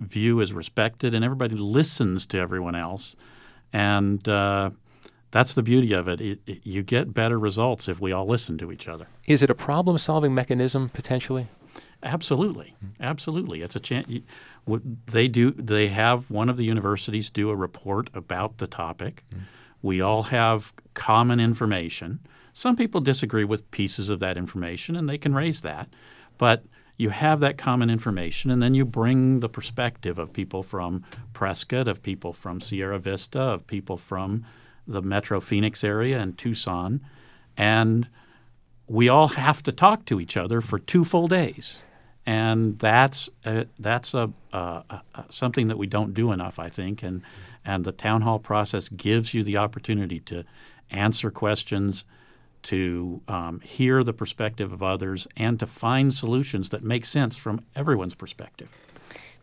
[0.00, 3.16] view is respected, and everybody listens to everyone else,
[3.72, 4.70] and uh,
[5.30, 6.20] that's the beauty of it.
[6.20, 6.60] It, it.
[6.64, 9.08] You get better results if we all listen to each other.
[9.26, 11.48] Is it a problem solving mechanism potentially?
[12.02, 13.62] Absolutely, absolutely.
[13.62, 14.08] It's a chance.
[15.06, 15.50] They do.
[15.50, 19.24] They have one of the universities do a report about the topic.
[19.34, 19.40] Mm.
[19.82, 22.20] We all have common information.
[22.54, 25.88] Some people disagree with pieces of that information, and they can raise that.
[26.38, 26.64] But
[26.96, 31.86] you have that common information, and then you bring the perspective of people from Prescott,
[31.86, 34.44] of people from Sierra Vista, of people from
[34.88, 37.00] the Metro Phoenix area and Tucson,
[37.56, 38.08] and
[38.86, 41.76] we all have to talk to each other for two full days,
[42.24, 44.32] and that's a, that's a,
[45.30, 47.22] something that we don't do enough, I think, and
[47.64, 50.44] and the town hall process gives you the opportunity to
[50.90, 52.04] answer questions,
[52.62, 57.60] to um, hear the perspective of others, and to find solutions that make sense from
[57.76, 58.70] everyone's perspective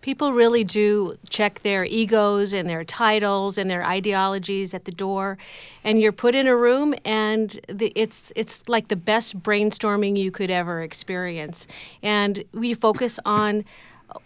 [0.01, 5.37] people really do check their egos and their titles and their ideologies at the door.
[5.83, 10.31] And you're put in a room and the, it's it's like the best brainstorming you
[10.31, 11.67] could ever experience.
[12.03, 13.65] And we focus on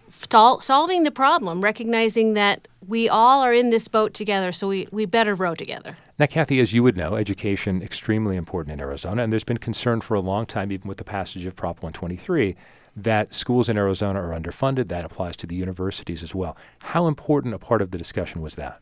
[0.10, 4.88] sol- solving the problem recognizing that we all are in this boat together so we,
[4.91, 5.97] we better row together.
[6.17, 10.01] Now kathy as you would know education extremely important in arizona and there's been concern
[10.01, 12.55] for a long time even with the passage of prop 123
[12.95, 14.88] that schools in Arizona are underfunded.
[14.88, 16.58] That applies to the universities as well.
[16.80, 18.80] How important a part of the discussion was that?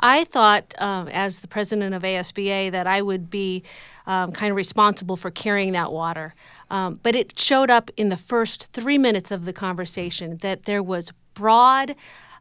[0.00, 3.62] I thought, um, as the president of ASBA, that I would be
[4.06, 6.34] um, kind of responsible for carrying that water.
[6.70, 10.82] Um, but it showed up in the first three minutes of the conversation that there
[10.82, 11.94] was broad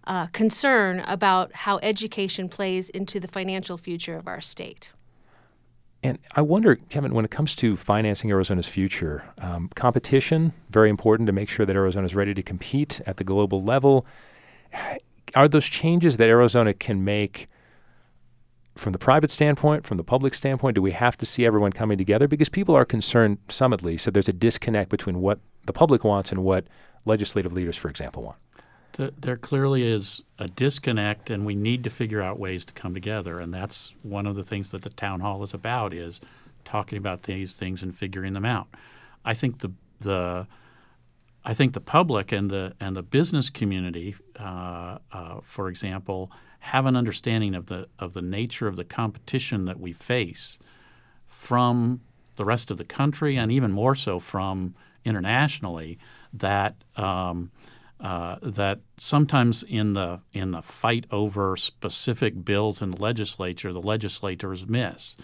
[0.08, 4.94] uh, concern about how education plays into the financial future of our state.
[6.02, 11.28] And I wonder, Kevin, when it comes to financing Arizona's future, um, competition, very important
[11.28, 14.06] to make sure that Arizona is ready to compete at the global level.
[15.36, 17.50] Are those changes that Arizona can make
[18.76, 20.76] from the private standpoint, from the public standpoint?
[20.76, 22.30] Do we have to see everyone coming together?
[22.30, 26.06] Because people are concerned, some at least, that there's a disconnect between what the public
[26.06, 26.66] wants and what
[27.06, 28.38] legislative leaders, for example, want
[28.93, 33.39] there clearly is a disconnect, and we need to figure out ways to come together.
[33.39, 36.19] And that's one of the things that the town hall is about: is
[36.65, 38.67] talking about these things and figuring them out.
[39.25, 40.47] I think the the
[41.45, 46.86] I think the public and the and the business community, uh, uh, for example, have
[46.86, 50.58] an understanding of the of the nature of the competition that we face
[51.28, 52.02] from
[52.36, 54.75] the rest of the country, and even more so from
[55.06, 55.97] internationally.
[56.34, 57.52] That um,
[58.00, 63.82] uh, that sometimes in the in the fight over specific bills in the legislature, the
[63.82, 65.18] legislators miss,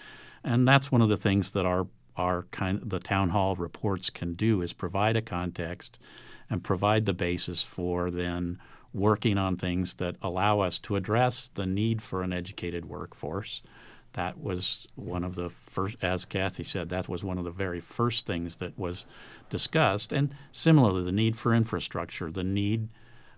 [0.44, 4.34] and that's one of the things that our our kind the town hall reports can
[4.34, 5.98] do is provide a context
[6.50, 8.60] and provide the basis for then
[8.94, 13.62] working on things that allow us to address the need for an educated workforce.
[14.14, 17.82] That was one of the first, as Kathy said, that was one of the very
[17.82, 19.06] first things that was
[19.50, 20.12] discussed.
[20.12, 22.90] And similarly, the need for infrastructure, the need,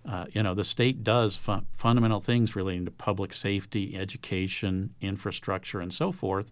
[0.08, 5.80] uh, you know, the state does fu- fundamental things relating to public safety, education, infrastructure,
[5.80, 6.52] and so forth.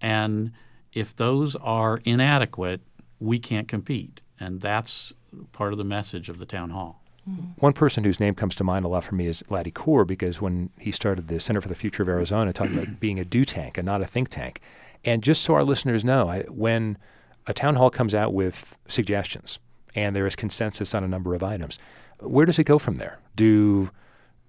[0.00, 0.52] And
[0.92, 2.80] if those are inadequate,
[3.20, 4.20] we can't compete.
[4.38, 5.12] And that's
[5.52, 7.02] part of the message of the town hall.
[7.28, 7.42] Mm-hmm.
[7.58, 10.42] One person whose name comes to mind a lot for me is Lattie Coor because
[10.42, 13.44] when he started the Center for the Future of Arizona, talking about being a do
[13.44, 14.60] tank and not a think tank.
[15.04, 16.98] And just so our listeners know, I, when
[17.46, 19.58] a town hall comes out with suggestions
[19.94, 21.78] and there is consensus on a number of items.
[22.20, 23.18] Where does it go from there?
[23.36, 23.90] Do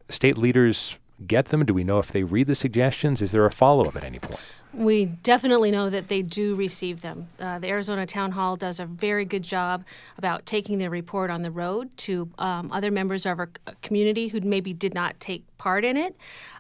[0.10, 1.66] state leaders get them?
[1.66, 3.22] Do we know if they read the suggestions?
[3.22, 4.40] Is there a follow up at any point?
[4.74, 7.28] We definitely know that they do receive them.
[7.40, 9.86] Uh, the Arizona Town Hall does a very good job
[10.18, 13.50] about taking their report on the road to um, other members of our
[13.82, 16.16] community who maybe did not take part in it.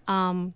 [0.07, 0.53] Um,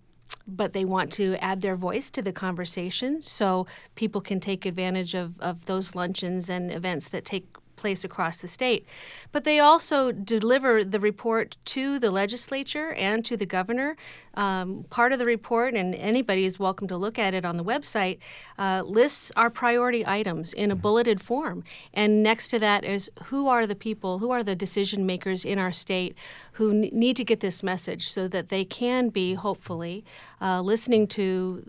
[0.48, 5.14] but they want to add their voice to the conversation so people can take advantage
[5.14, 7.46] of, of those luncheons and events that take
[7.78, 8.86] place across the state.
[9.32, 13.96] But they also deliver the report to the legislature and to the governor.
[14.34, 17.64] Um, part of the report, and anybody is welcome to look at it on the
[17.64, 18.18] website,
[18.60, 20.82] uh, lists our priority items in a mm-hmm.
[20.82, 21.64] bulleted form.
[21.94, 25.58] And next to that is who are the people, who are the decision makers in
[25.58, 26.18] our state
[26.54, 30.04] who n- need to get this message so that they can be, hopefully,
[30.42, 31.64] uh, listening to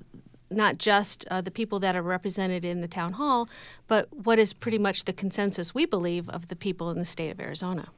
[0.50, 3.48] not just uh, the people that are represented in the town hall,
[3.86, 7.30] but what is pretty much the consensus we believe of the people in the state
[7.30, 7.88] of Arizona.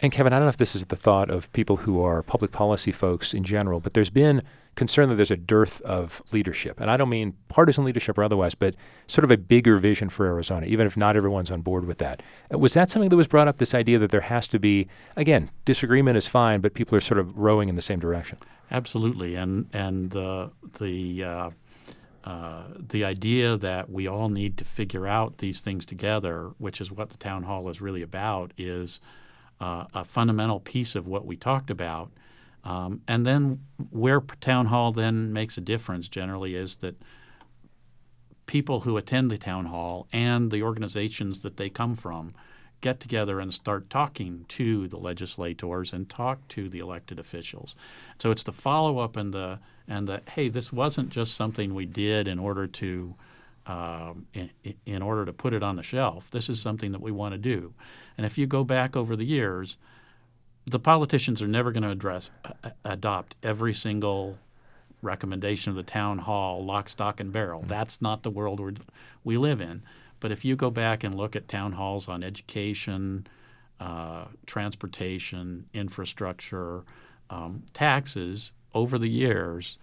[0.00, 2.52] And Kevin, I don't know if this is the thought of people who are public
[2.52, 4.42] policy folks in general, but there's been
[4.76, 6.78] concern that there's a dearth of leadership.
[6.78, 8.76] And I don't mean partisan leadership or otherwise, but
[9.08, 12.22] sort of a bigger vision for Arizona, even if not everyone's on board with that.
[12.54, 14.86] Uh, was that something that was brought up, this idea that there has to be,
[15.16, 18.38] again, disagreement is fine, but people are sort of rowing in the same direction?
[18.70, 19.34] Absolutely.
[19.34, 21.50] And, and the, the, uh,
[22.28, 26.92] uh, the idea that we all need to figure out these things together, which is
[26.92, 29.00] what the town hall is really about, is
[29.62, 32.10] uh, a fundamental piece of what we talked about.
[32.64, 33.60] Um, and then
[33.90, 37.00] where town hall then makes a difference generally is that
[38.44, 42.34] people who attend the town hall and the organizations that they come from
[42.82, 47.74] get together and start talking to the legislators and talk to the elected officials.
[48.18, 51.86] So it's the follow up and the and that hey, this wasn't just something we
[51.86, 53.14] did in order to
[53.66, 54.50] uh, in,
[54.86, 56.30] in, order to put it on the shelf.
[56.30, 57.74] This is something that we want to do.
[58.16, 59.76] And if you go back over the years,
[60.66, 64.38] the politicians are never going to address uh, adopt every single
[65.02, 67.60] recommendation of the town hall, lock, stock, and barrel.
[67.60, 67.68] Mm-hmm.
[67.68, 68.74] That's not the world we
[69.24, 69.82] we live in.
[70.20, 73.26] But if you go back and look at town halls on education,
[73.80, 76.82] uh, transportation, infrastructure,
[77.30, 79.78] um, taxes, over the years,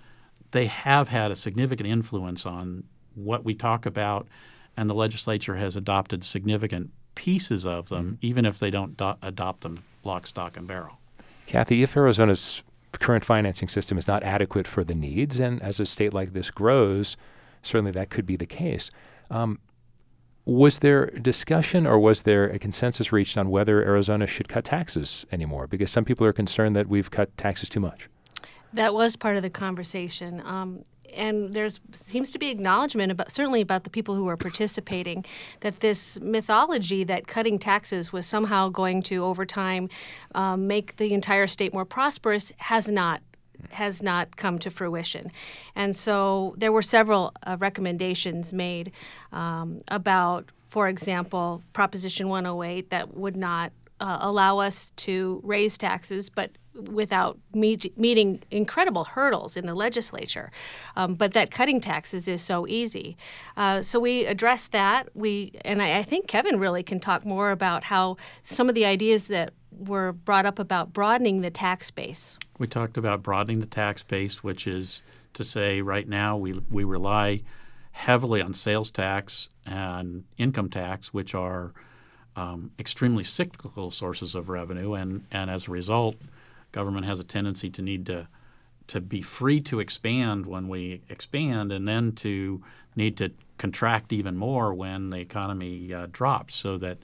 [0.52, 4.28] they have had a significant influence on what we talk about,
[4.78, 8.26] and the legislature has adopted significant pieces of them, mm-hmm.
[8.26, 11.00] even if they don't do- adopt them lock, stock, and barrel.
[11.48, 15.86] Kathy, if Arizona's current financing system is not adequate for the needs, and as a
[15.86, 17.18] state like this grows,
[17.64, 18.92] certainly that could be the case.
[19.30, 19.60] Um,
[20.46, 25.26] was there discussion or was there a consensus reached on whether Arizona should cut taxes
[25.32, 25.66] anymore?
[25.66, 28.08] Because some people are concerned that we've cut taxes too much.
[28.76, 30.42] That was part of the conversation.
[30.46, 30.84] Um,
[31.14, 35.24] and there seems to be acknowledgement about certainly about the people who are participating
[35.62, 39.88] that this mythology that cutting taxes was somehow going to over time
[40.34, 43.22] um, make the entire state more prosperous has not
[43.72, 45.32] has not come to fruition.
[45.76, 48.92] And so there were several uh, recommendations made
[49.32, 56.30] um, about, for example, Proposition 108 that would not uh, allow us to raise taxes,
[56.30, 60.52] but without meet, meeting incredible hurdles in the legislature.
[60.96, 63.18] Um, but that cutting taxes is so easy.
[63.58, 65.10] Uh, so we addressed that.
[65.14, 68.86] We and I, I, think Kevin really can talk more about how some of the
[68.86, 72.38] ideas that were brought up about broadening the tax base.
[72.58, 75.02] We talked about broadening the tax base, which is
[75.34, 77.42] to say, right now we we rely
[77.92, 81.74] heavily on sales tax and income tax, which are
[82.36, 86.16] um, extremely cyclical sources of revenue, and, and as a result,
[86.76, 88.28] government has a tendency to need to
[88.88, 92.62] to be free to expand when we expand, and then to
[92.96, 96.56] need to contract even more when the economy uh, drops.
[96.56, 96.98] So that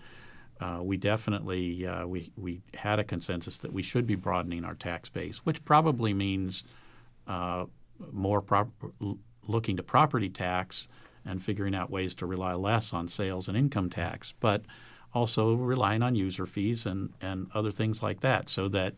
[0.59, 4.75] uh, we definitely uh, we we had a consensus that we should be broadening our
[4.75, 6.63] tax base, which probably means
[7.27, 7.65] uh,
[8.11, 8.43] more
[9.47, 10.87] looking to property tax
[11.25, 14.61] and figuring out ways to rely less on sales and income tax, but
[15.13, 18.93] also relying on user fees and, and other things like that, so that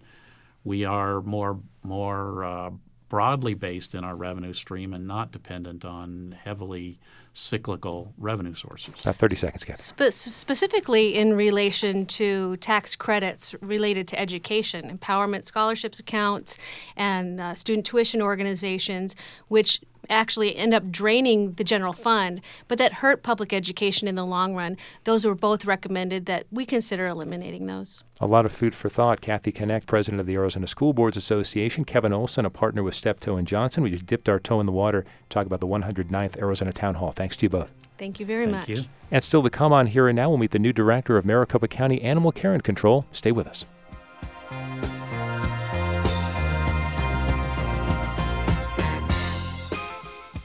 [0.64, 2.70] we are more more uh,
[3.10, 7.00] broadly based in our revenue stream and not dependent on heavily
[7.34, 8.94] cyclical revenue sources.
[9.06, 9.82] Uh, 30 seconds, Kathy.
[9.82, 16.58] Spe- specifically in relation to tax credits related to education, empowerment scholarships accounts,
[16.96, 19.16] and uh, student tuition organizations,
[19.48, 24.26] which actually end up draining the general fund, but that hurt public education in the
[24.26, 24.78] long run.
[25.04, 28.04] Those were both recommended that we consider eliminating those.
[28.20, 29.22] A lot of food for thought.
[29.22, 31.84] Kathy Knecht, president of the Arizona School Boards Association.
[31.84, 33.84] Kevin Olson, a partner with Steptoe and Johnson.
[33.84, 36.96] We just dipped our toe in the water to talk about the 109th Arizona Town
[36.96, 37.12] Hall.
[37.24, 37.72] Thanks to you both.
[37.98, 38.70] Thank you very Thank much.
[38.70, 38.84] You.
[39.10, 41.70] And still to come on here and now, we'll meet the new director of Maricopa
[41.70, 43.06] County Animal Care and Control.
[43.14, 43.66] Stay with us.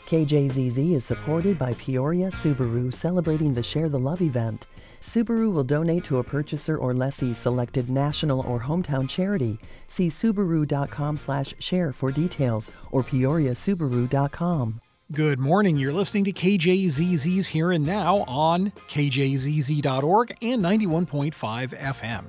[0.07, 4.69] KJZZ is supported by Peoria Subaru celebrating the Share the Love event.
[5.03, 9.59] Subaru will donate to a purchaser or lessee selected national or hometown charity.
[9.89, 14.81] See subaru.com/share for details or peoriasubaru.com.
[15.11, 15.79] Good morning.
[15.79, 21.33] You're listening to KJZZ's Here and Now on kjzz.org and 91.5
[21.79, 22.25] FM.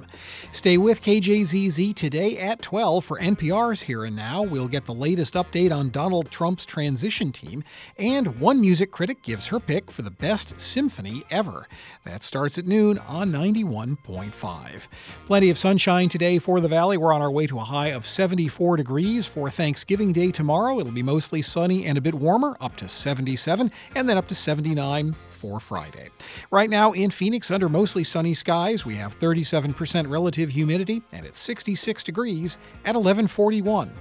[0.54, 4.44] Stay with KJZZ today at 12 for NPR's Here and Now.
[4.44, 7.66] We'll get the latest update on Donald Trump's transition team,
[7.98, 11.68] and one music critic gives her pick for the best symphony ever.
[12.06, 14.88] That starts at noon on 91.5.
[15.26, 16.96] Plenty of sunshine today for the Valley.
[16.96, 20.80] We're on our way to a high of 74 degrees for Thanksgiving Day tomorrow.
[20.80, 24.36] It'll be mostly sunny and a bit warmer up to 77, and then up to
[24.36, 26.09] 79 for Friday.
[26.51, 31.39] Right now in Phoenix, under mostly sunny skies, we have 37% relative humidity, and it's
[31.39, 33.91] 66 degrees at 1141.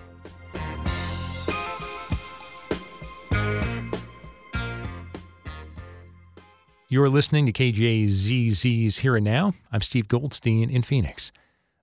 [6.91, 9.55] You're listening to KJZZ's Here and Now.
[9.71, 11.33] I'm Steve Goldstein in Phoenix.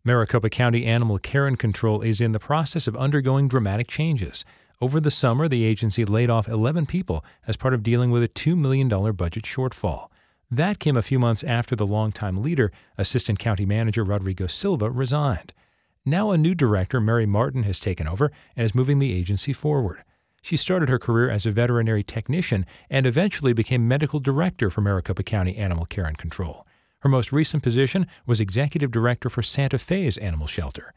[0.03, 4.45] Maricopa County Animal Care and Control is in the process of undergoing dramatic changes.
[4.81, 8.27] Over the summer, the agency laid off 11 people as part of dealing with a
[8.27, 10.09] $2 million budget shortfall.
[10.51, 15.53] That came a few months after the longtime leader, Assistant County Manager Rodrigo Silva, resigned.
[16.05, 20.03] Now, a new director, Mary Martin, has taken over and is moving the agency forward.
[20.43, 25.23] She started her career as a veterinary technician and eventually became medical director for Maricopa
[25.23, 26.67] County Animal Care and Control.
[26.99, 30.93] Her most recent position was executive director for Santa Fe's Animal Shelter.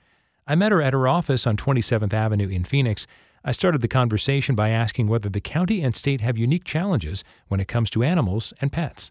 [0.47, 3.07] I met her at her office on 27th Avenue in Phoenix.
[3.49, 7.61] I started the conversation by asking whether the county and state have unique challenges when
[7.61, 9.11] it comes to animals and pets.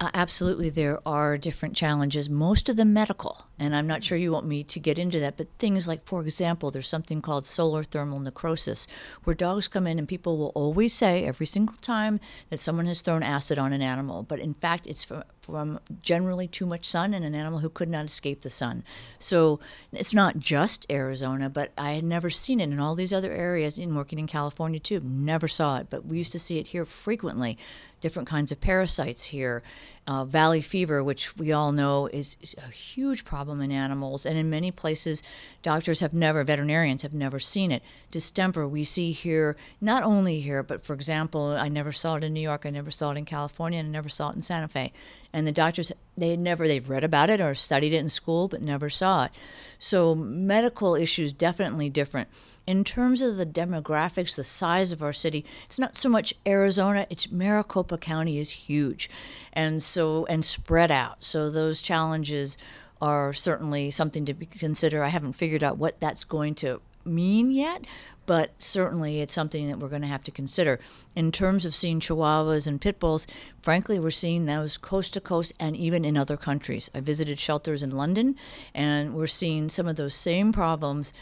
[0.00, 3.46] Uh, absolutely, there are different challenges, most of them medical.
[3.60, 6.20] And I'm not sure you want me to get into that, but things like, for
[6.22, 8.88] example, there's something called solar thermal necrosis,
[9.22, 12.18] where dogs come in and people will always say every single time
[12.50, 14.24] that someone has thrown acid on an animal.
[14.24, 15.06] But in fact, it's
[15.46, 18.82] from, generally too much sun and an animal who could not escape the sun.
[19.18, 19.60] So
[19.92, 23.78] it's not just Arizona, but I had never seen it in all these other areas,
[23.78, 25.00] in working in California too.
[25.00, 27.56] Never saw it, but we used to see it here frequently
[28.00, 29.62] different kinds of parasites here.
[30.08, 34.38] Uh, valley fever, which we all know is, is, a huge problem in animals, and
[34.38, 35.20] in many places,
[35.62, 37.82] doctors have never, veterinarians have never seen it.
[38.12, 42.32] Distemper, we see here, not only here, but for example, I never saw it in
[42.32, 44.68] New York, I never saw it in California, and I never saw it in Santa
[44.68, 44.92] Fe.
[45.32, 48.46] And the doctors, they had never, they've read about it or studied it in school,
[48.46, 49.32] but never saw it.
[49.78, 52.28] So medical issues definitely different
[52.66, 57.06] in terms of the demographics, the size of our city, it's not so much Arizona,
[57.08, 59.08] it's Maricopa County is huge
[59.52, 61.24] and so and spread out.
[61.24, 62.58] So those challenges
[63.00, 65.04] are certainly something to be consider.
[65.04, 67.84] I haven't figured out what that's going to mean yet,
[68.26, 70.78] but certainly it's something that we're going to have to consider.
[71.14, 73.26] In terms of seeing chihuahuas and pit bulls,
[73.62, 76.90] frankly, we're seeing those coast to coast and even in other countries.
[76.94, 78.36] I visited shelters in London,
[78.74, 81.12] and we're seeing some of those same problems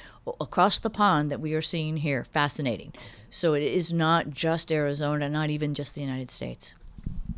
[0.41, 2.25] across the pond that we are seeing here.
[2.25, 2.93] Fascinating.
[3.31, 6.75] So it is not just Arizona, not even just the United States.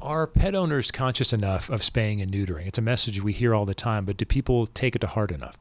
[0.00, 2.66] Are pet owners conscious enough of spaying and neutering?
[2.66, 5.32] It's a message we hear all the time, but do people take it to heart
[5.32, 5.56] enough?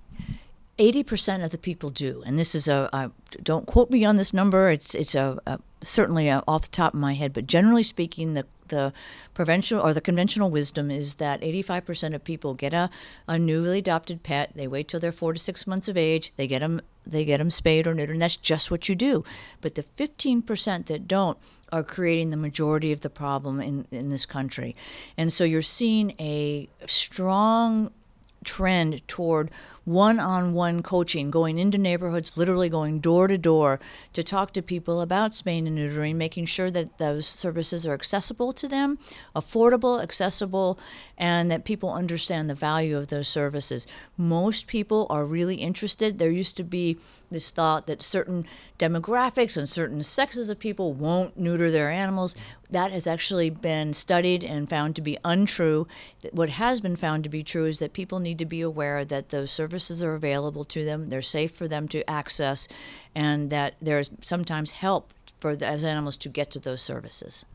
[0.77, 2.23] 80% of the people do.
[2.25, 3.11] And this is a, a
[3.41, 6.93] don't quote me on this number, it's, it's a, a certainly a, off the top
[6.93, 8.93] of my head, but generally speaking, the the
[9.33, 12.89] prevention or the conventional wisdom is that 85% of people get a,
[13.27, 14.51] a newly adopted pet.
[14.55, 16.31] They wait till they're four to six months of age.
[16.35, 19.23] They get them they get them spayed or neutered, and that's just what you do.
[19.61, 21.37] But the 15% that don't
[21.71, 24.75] are creating the majority of the problem in, in this country.
[25.15, 27.91] And so you're seeing a strong
[28.45, 29.51] trend toward
[29.83, 33.79] one on one coaching, going into neighborhoods, literally going door to door
[34.13, 38.51] to talk to people about spaying and neutering, making sure that those services are accessible
[38.53, 38.97] to them,
[39.35, 40.79] affordable, accessible,
[41.17, 43.87] and that people understand the value of those services.
[44.17, 46.17] Most people are really interested.
[46.17, 46.97] There used to be
[47.29, 48.45] this thought that certain
[48.79, 52.35] demographics and certain sexes of people won't neuter their animals.
[52.69, 55.87] That has actually been studied and found to be untrue.
[56.31, 59.29] What has been found to be true is that people need to be aware that
[59.29, 62.67] those services are available to them, they're safe for them to access,
[63.13, 67.45] and that there's sometimes help for those animals to get to those services.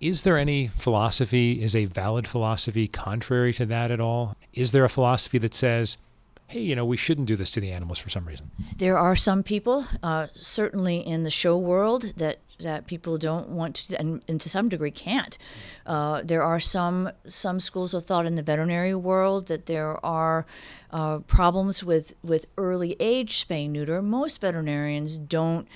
[0.00, 4.36] Is there any philosophy, is a valid philosophy contrary to that at all?
[4.52, 5.98] Is there a philosophy that says,
[6.46, 8.50] hey, you know, we shouldn't do this to the animals for some reason?
[8.76, 13.76] There are some people, uh, certainly in the show world, that that people don't want
[13.76, 15.38] to, and, and to some degree can't.
[15.86, 20.46] Uh, there are some some schools of thought in the veterinary world that there are
[20.90, 24.00] uh, problems with, with early age spay neuter.
[24.00, 25.68] Most veterinarians don't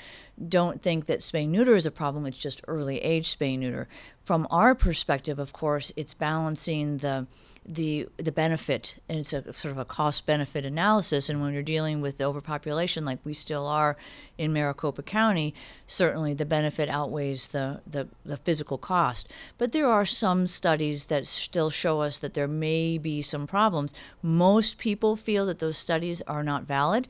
[0.49, 2.27] don't think that spay neuter is a problem.
[2.27, 3.89] It's just early age spay neuter.
[4.25, 7.27] From our perspective, of course, it's balancing the
[7.65, 11.63] the the benefit and it's a sort of a cost benefit analysis and when you're
[11.63, 13.97] dealing with overpopulation like we still are
[14.37, 15.55] in Maricopa County
[15.87, 21.25] certainly the benefit outweighs the, the the physical cost but there are some studies that
[21.25, 26.21] still show us that there may be some problems most people feel that those studies
[26.23, 27.07] are not valid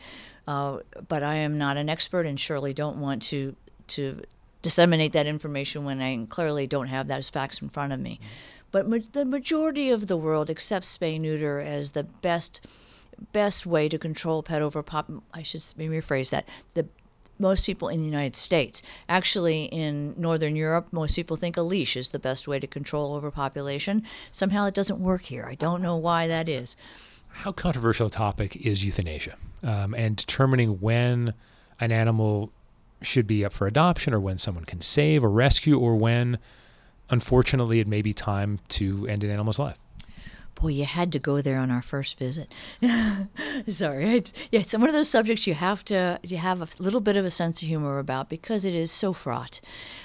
[0.46, 0.78] uh,
[1.08, 3.56] but I am not an expert and surely don't want to
[3.88, 4.22] to
[4.62, 8.20] disseminate that information when I clearly don't have that as facts in front of me.
[8.70, 12.66] But ma- the majority of the world accepts spay neuter as the best
[13.32, 15.22] best way to control pet overpop.
[15.32, 16.48] I should maybe rephrase that.
[16.74, 16.86] The
[17.38, 18.82] most people in the United States.
[19.08, 23.14] Actually, in Northern Europe, most people think a leash is the best way to control
[23.14, 24.04] overpopulation.
[24.30, 25.46] Somehow it doesn't work here.
[25.48, 26.76] I don't know why that is.
[27.28, 31.34] How controversial a topic is euthanasia um, and determining when
[31.80, 32.52] an animal
[33.02, 36.38] should be up for adoption or when someone can save or rescue or when
[37.12, 39.78] unfortunately, it may be time to end an animal's life.
[40.54, 42.54] Boy, you had to go there on our first visit.
[43.66, 47.00] Sorry, it's, yeah, it's one of those subjects you have to you have a little
[47.00, 49.60] bit of a sense of humor about because it is so fraught.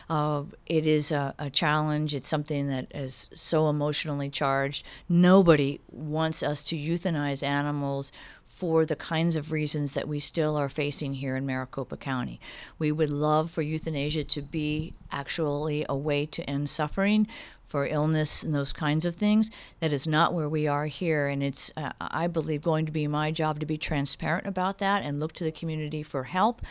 [0.09, 2.15] Uh, it is a, a, challenge.
[2.15, 4.85] It's something that is so emotionally charged.
[5.09, 8.13] Nobody wants us to euthanize animals
[8.57, 12.39] for the kinds of reasons that we still are facing here in Maricopa County.
[12.79, 17.27] We would love for euthanasia to be actually a way to end suffering
[17.63, 19.51] for illness and those kinds of things.
[19.79, 21.27] That is not where we are here.
[21.27, 25.03] And it's, uh, I believe, going to be my job to be transparent about that
[25.03, 26.63] and look to the community for help.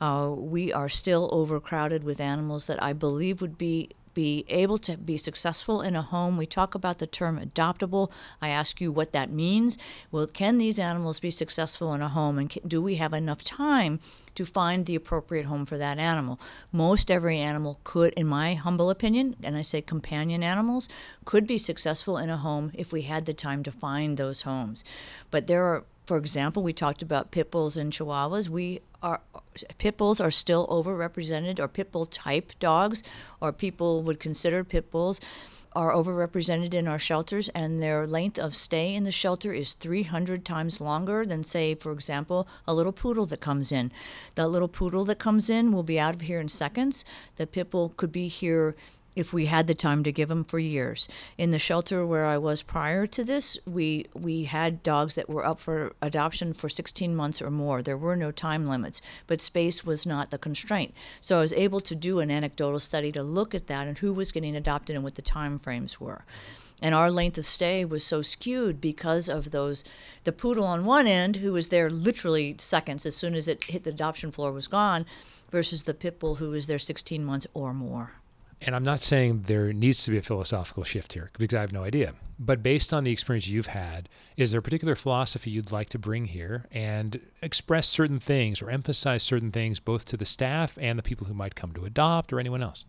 [0.00, 4.96] Uh, we are still overcrowded with animals that I believe would be be able to
[4.96, 6.36] be successful in a home.
[6.36, 8.10] We talk about the term adoptable.
[8.40, 9.78] I ask you what that means.
[10.10, 13.44] Well, can these animals be successful in a home, and can, do we have enough
[13.44, 14.00] time
[14.34, 16.40] to find the appropriate home for that animal?
[16.72, 20.88] Most every animal could, in my humble opinion, and I say companion animals,
[21.24, 24.84] could be successful in a home if we had the time to find those homes.
[25.30, 28.48] But there are for example, we talked about pit bulls and chihuahuas.
[28.48, 29.20] We are
[29.78, 33.02] pit bulls are still overrepresented, or pit bull type dogs,
[33.40, 35.20] or people would consider pit bulls
[35.74, 40.44] are overrepresented in our shelters, and their length of stay in the shelter is 300
[40.44, 43.90] times longer than, say, for example, a little poodle that comes in.
[44.34, 47.04] That little poodle that comes in will be out of here in seconds.
[47.36, 48.76] The pit bull could be here
[49.14, 51.08] if we had the time to give them for years.
[51.36, 55.44] In the shelter where I was prior to this, we we had dogs that were
[55.44, 57.82] up for adoption for 16 months or more.
[57.82, 60.94] There were no time limits, but space was not the constraint.
[61.20, 64.14] So I was able to do an anecdotal study to look at that and who
[64.14, 66.24] was getting adopted and what the time frames were.
[66.80, 69.84] And our length of stay was so skewed because of those
[70.24, 73.84] the poodle on one end who was there literally seconds as soon as it hit
[73.84, 75.06] the adoption floor was gone
[75.50, 78.14] versus the pit bull who was there 16 months or more
[78.64, 81.72] and I'm not saying there needs to be a philosophical shift here because I have
[81.72, 82.14] no idea.
[82.38, 85.98] But based on the experience you've had, is there a particular philosophy you'd like to
[85.98, 90.98] bring here and express certain things or emphasize certain things both to the staff and
[90.98, 92.84] the people who might come to adopt or anyone else?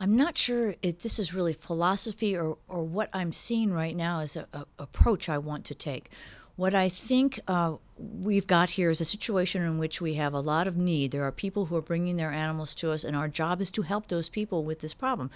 [0.00, 4.20] I'm not sure if this is really philosophy or, or what I'm seeing right now
[4.20, 4.46] as an
[4.78, 6.10] approach I want to take.
[6.56, 10.40] What I think uh, we've got here is a situation in which we have a
[10.40, 11.12] lot of need.
[11.12, 13.82] There are people who are bringing their animals to us, and our job is to
[13.82, 15.30] help those people with this problem.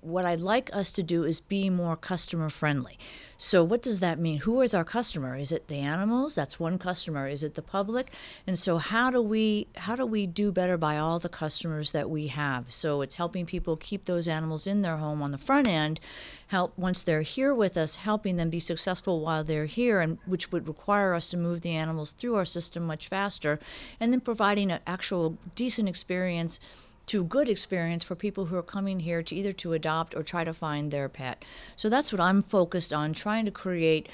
[0.00, 2.98] What I'd like us to do is be more customer friendly.
[3.36, 4.38] So, what does that mean?
[4.38, 5.36] Who is our customer?
[5.36, 6.34] Is it the animals?
[6.34, 7.28] That's one customer.
[7.28, 8.12] Is it the public?
[8.46, 12.10] And so, how do we how do we do better by all the customers that
[12.10, 12.72] we have?
[12.72, 16.00] So, it's helping people keep those animals in their home on the front end,
[16.48, 20.50] help once they're here with us, helping them be successful while they're here, and which
[20.50, 23.58] would require us to move the animals through our system much faster,
[24.00, 26.58] and then providing an actual decent experience
[27.06, 30.44] to good experience for people who are coming here to either to adopt or try
[30.44, 31.42] to find their pet.
[31.74, 34.08] So that's what I'm focused on trying to create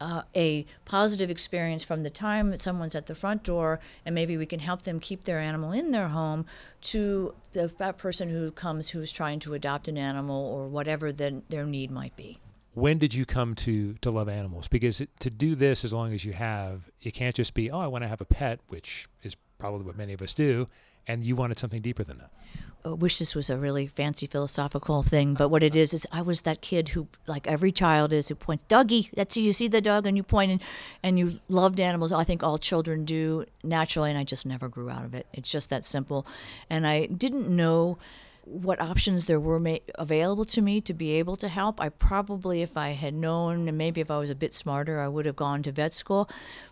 [0.00, 4.36] uh, a positive experience from the time that someone's at the front door, and maybe
[4.36, 6.46] we can help them keep their animal in their home,
[6.80, 11.64] to the, person who comes who's trying to adopt an animal or whatever the, their
[11.64, 12.38] need might be
[12.72, 14.68] when did you come to to love animals?
[14.68, 17.80] Because it, to do this as long as you have, it can't just be, oh,
[17.80, 20.66] I want to have a pet, which is probably what many of us do,
[21.06, 22.30] and you wanted something deeper than that.
[22.82, 26.22] I wish this was a really fancy philosophical thing, but what it is is I
[26.22, 29.82] was that kid who, like every child is, who points, Dougie, that's you see the
[29.82, 30.62] dog and you point and,
[31.02, 32.10] and you loved animals.
[32.10, 35.26] I think all children do naturally, and I just never grew out of it.
[35.34, 36.26] It's just that simple.
[36.70, 37.98] And I didn't know
[38.50, 41.80] what options there were ma- available to me to be able to help.
[41.80, 45.06] I probably, if I had known, and maybe if I was a bit smarter, I
[45.06, 46.28] would have gone to vet school.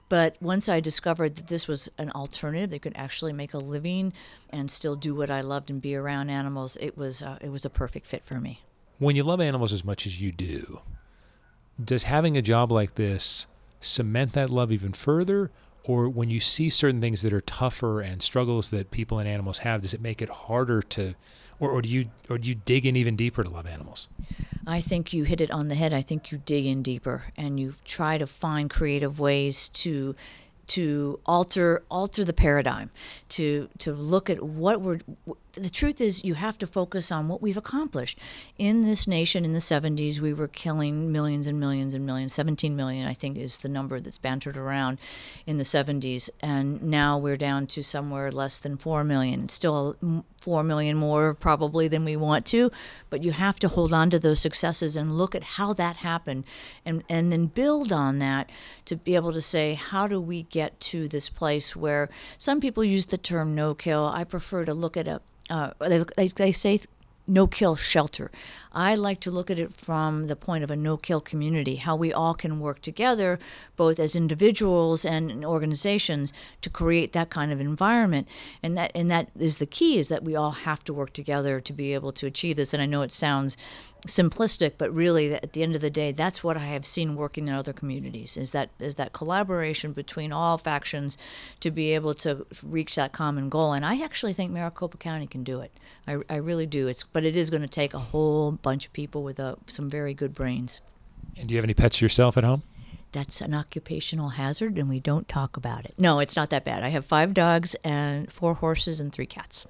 [0.08, 4.12] But once I discovered that this was an alternative that could actually make a living
[4.50, 7.64] and still do what I loved and be around animals, it was uh, it was
[7.64, 8.62] a perfect fit for me.
[8.98, 10.80] When you love animals as much as you do,
[11.82, 13.46] does having a job like this
[13.80, 15.50] cement that love even further?
[15.84, 19.58] Or when you see certain things that are tougher and struggles that people and animals
[19.58, 21.14] have, does it make it harder to,
[21.60, 24.08] or, or do you or do you dig in even deeper to love animals?
[24.66, 25.92] I think you hit it on the head.
[25.92, 30.14] I think you dig in deeper and you try to find creative ways to
[30.68, 32.90] to alter alter the paradigm,
[33.30, 34.98] to to look at what we're.
[35.58, 38.18] The truth is, you have to focus on what we've accomplished.
[38.58, 42.32] In this nation, in the 70s, we were killing millions and millions and millions.
[42.32, 44.98] 17 million, I think, is the number that's bantered around
[45.46, 49.48] in the 70s, and now we're down to somewhere less than 4 million.
[49.48, 49.96] Still
[50.40, 52.70] 4 million more probably than we want to,
[53.10, 56.44] but you have to hold on to those successes and look at how that happened
[56.84, 58.48] and, and then build on that
[58.84, 62.84] to be able to say, how do we get to this place where some people
[62.84, 64.06] use the term no kill.
[64.06, 65.20] I prefer to look at a,
[65.50, 66.80] uh, they, they, they say
[67.28, 68.30] no kill shelter.
[68.72, 71.96] I like to look at it from the point of a no kill community, how
[71.96, 73.38] we all can work together,
[73.76, 76.32] both as individuals and organizations,
[76.62, 78.28] to create that kind of environment.
[78.62, 81.60] And that and that is the key is that we all have to work together
[81.60, 82.72] to be able to achieve this.
[82.72, 83.56] And I know it sounds
[84.06, 87.48] simplistic, but really at the end of the day, that's what I have seen working
[87.48, 91.18] in other communities is that is that collaboration between all factions
[91.60, 93.72] to be able to reach that common goal.
[93.72, 95.72] And I actually think Maricopa County can do it.
[96.06, 96.86] I, I really do.
[96.86, 99.90] It's but it is going to take a whole bunch of people with uh, some
[99.90, 100.80] very good brains.
[101.36, 102.62] And do you have any pets yourself at home?
[103.12, 105.94] That's an occupational hazard, and we don't talk about it.
[105.96, 106.82] No, it's not that bad.
[106.82, 109.66] I have five dogs and four horses and three cats.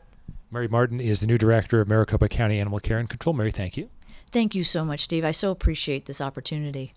[0.51, 3.35] Mary Martin is the new director of Maricopa County Animal Care and Control.
[3.35, 3.91] Mary, thank you.
[4.31, 5.25] Thank you so much, Steve.
[5.25, 6.93] I so appreciate this opportunity.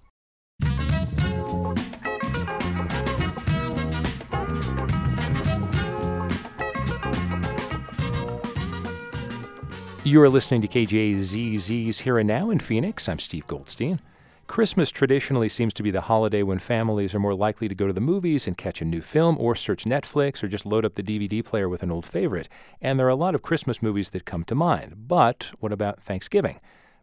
[10.03, 13.07] You are listening to KJZZ's Here and Now in Phoenix.
[13.07, 14.01] I'm Steve Goldstein.
[14.47, 17.93] Christmas traditionally seems to be the holiday when families are more likely to go to
[17.93, 21.03] the movies and catch a new film or search Netflix or just load up the
[21.03, 22.49] DVD player with an old favorite.
[22.81, 25.07] And there are a lot of Christmas movies that come to mind.
[25.07, 26.59] But what about Thanksgiving?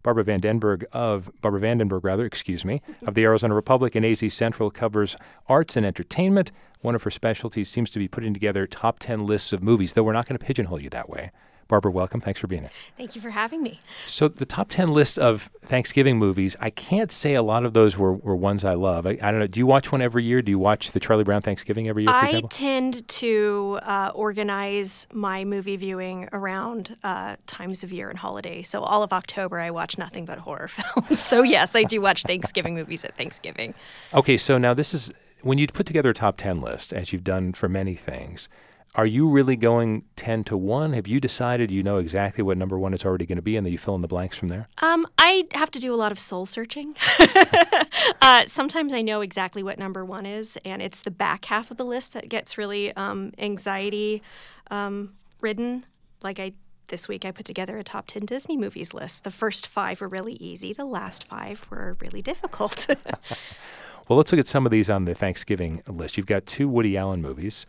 [0.09, 4.33] Barbara Van Denberg of Barbara VanDenburgh, rather, excuse me, of the Arizona Republic and AZ
[4.33, 5.19] Central covers
[5.51, 6.51] arts and entertainment.
[6.81, 10.03] One of her specialties seems to be putting together top 10 lists of movies, though
[10.03, 11.31] we're not going to pigeonhole you that way.
[11.69, 12.19] Barbara, welcome.
[12.21, 12.71] Thanks for being here.
[12.97, 13.81] Thank you for having me.
[14.07, 17.99] So, the top 10 list of Thanksgiving movies, I can't say a lot of those
[17.99, 19.07] were, were ones I love.
[19.07, 19.47] I, I don't know.
[19.47, 20.41] Do you watch one every year?
[20.41, 22.49] Do you watch the Charlie Brown Thanksgiving every year, for I example?
[22.49, 28.63] tend to uh, organize my movie viewing around uh, times of year and holiday.
[28.63, 31.21] So, all of October, I watch nothing but horror films.
[31.21, 33.75] so, yes, I do watch Thanksgiving movies at Thanksgiving.
[34.15, 35.13] Okay, so now this is
[35.43, 38.49] when you'd put together a top 10 list, as you've done for many things,
[38.95, 40.93] are you really going 10 to 1?
[40.95, 43.65] Have you decided you know exactly what number one is already going to be and
[43.67, 44.69] then you fill in the blanks from there?
[44.79, 46.97] Um, I have to do a lot of soul searching.
[48.23, 51.77] uh, sometimes I know exactly what number one is, and it's the back half of
[51.77, 54.23] the list that gets really um, anxiety
[54.71, 55.85] um, ridden.
[56.23, 56.53] Like I
[56.89, 59.25] this week I put together a top 10 Disney movies list.
[59.25, 62.87] The first five were really easy, the last five were really difficult.
[64.09, 66.17] well, let's look at some of these on the Thanksgiving list.
[66.17, 67.67] You've got two Woody Allen movies,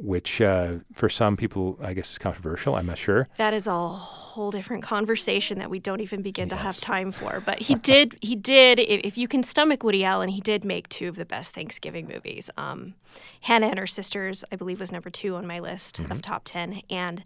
[0.00, 2.74] which uh, for some people, I guess, is controversial.
[2.74, 3.28] I'm not sure.
[3.36, 7.40] that is a whole different conversation that we don't even begin to have time for.
[7.44, 11.08] But he did, he did, if, you can stomach Woody Allen, he did make two
[11.08, 12.48] of the best Thanksgiving movies.
[12.56, 12.94] Um,
[13.42, 16.80] Hannah and Her Sisters, I believe, was number two on my list of top 10.
[16.88, 17.22] And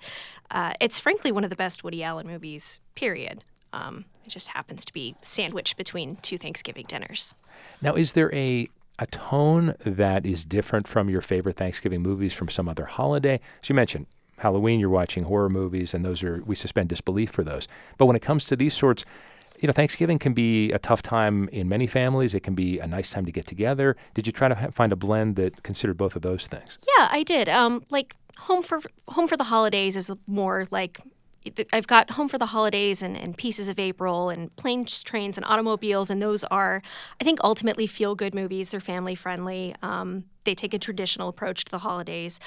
[0.51, 3.45] uh, it's frankly one of the best Woody Allen movies, period.
[3.73, 7.35] Um, it just happens to be sandwiched between two Thanksgiving dinners.
[7.83, 8.69] Now, is there a
[8.99, 13.41] a tone that is different from your favorite Thanksgiving movies from some other holiday?
[13.63, 14.07] As you mentioned,
[14.39, 17.69] Halloween, you're watching horror movies, and those are we suspend disbelief for those.
[17.99, 19.05] But when it comes to these sorts,
[19.61, 22.35] you know, Thanksgiving can be a tough time in many families.
[22.35, 23.97] It can be a nice time to get together.
[24.13, 26.79] Did you try to ha- find a blend that considered both of those things?
[26.99, 27.49] Yeah, I did.
[27.49, 31.01] Um, like home for home for the holidays is more like
[31.73, 35.45] I've got home for the holidays and, and pieces of April and planes, trains, and
[35.47, 36.83] automobiles, and those are,
[37.21, 38.71] I think, ultimately feel good movies.
[38.71, 39.75] They're family friendly.
[39.83, 42.41] Um, they take a traditional approach to the holidays,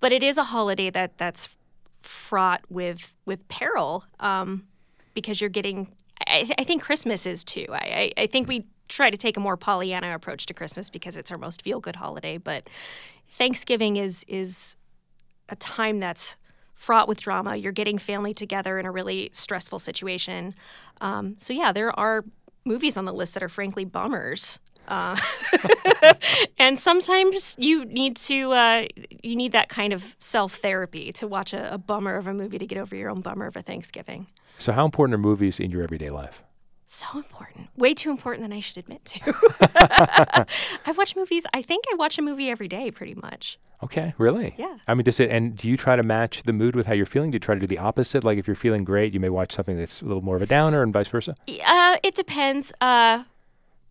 [0.00, 1.48] but it is a holiday that that's
[2.00, 4.64] fraught with with peril um,
[5.14, 5.88] because you're getting.
[6.26, 7.66] I, I think Christmas is too.
[7.70, 11.16] I, I, I think we try to take a more Pollyanna approach to Christmas because
[11.16, 12.68] it's our most feel good holiday, but
[13.28, 14.76] Thanksgiving is is
[15.48, 16.36] a time that's
[16.74, 17.56] fraught with drama.
[17.56, 20.54] You're getting family together in a really stressful situation.
[21.00, 22.24] Um, so yeah, there are
[22.64, 24.58] movies on the list that are frankly bummers.
[24.86, 25.16] Uh,
[26.58, 28.84] and sometimes you need to uh,
[29.22, 32.58] you need that kind of self therapy to watch a, a bummer of a movie
[32.58, 34.26] to get over your own bummer of a Thanksgiving.
[34.58, 36.44] So, how important are movies in your everyday life?
[36.86, 37.70] So important.
[37.76, 40.46] Way too important than I should admit to.
[40.86, 41.44] I've watched movies.
[41.52, 43.58] I think I watch a movie every day pretty much.
[43.84, 44.54] Okay, really?
[44.56, 44.76] Yeah.
[44.88, 47.06] I mean, does it, and do you try to match the mood with how you're
[47.06, 47.30] feeling?
[47.30, 48.24] Do you try to do the opposite?
[48.24, 50.46] Like if you're feeling great, you may watch something that's a little more of a
[50.46, 51.36] downer and vice versa?
[51.66, 52.72] Uh, it depends.
[52.80, 53.24] Uh,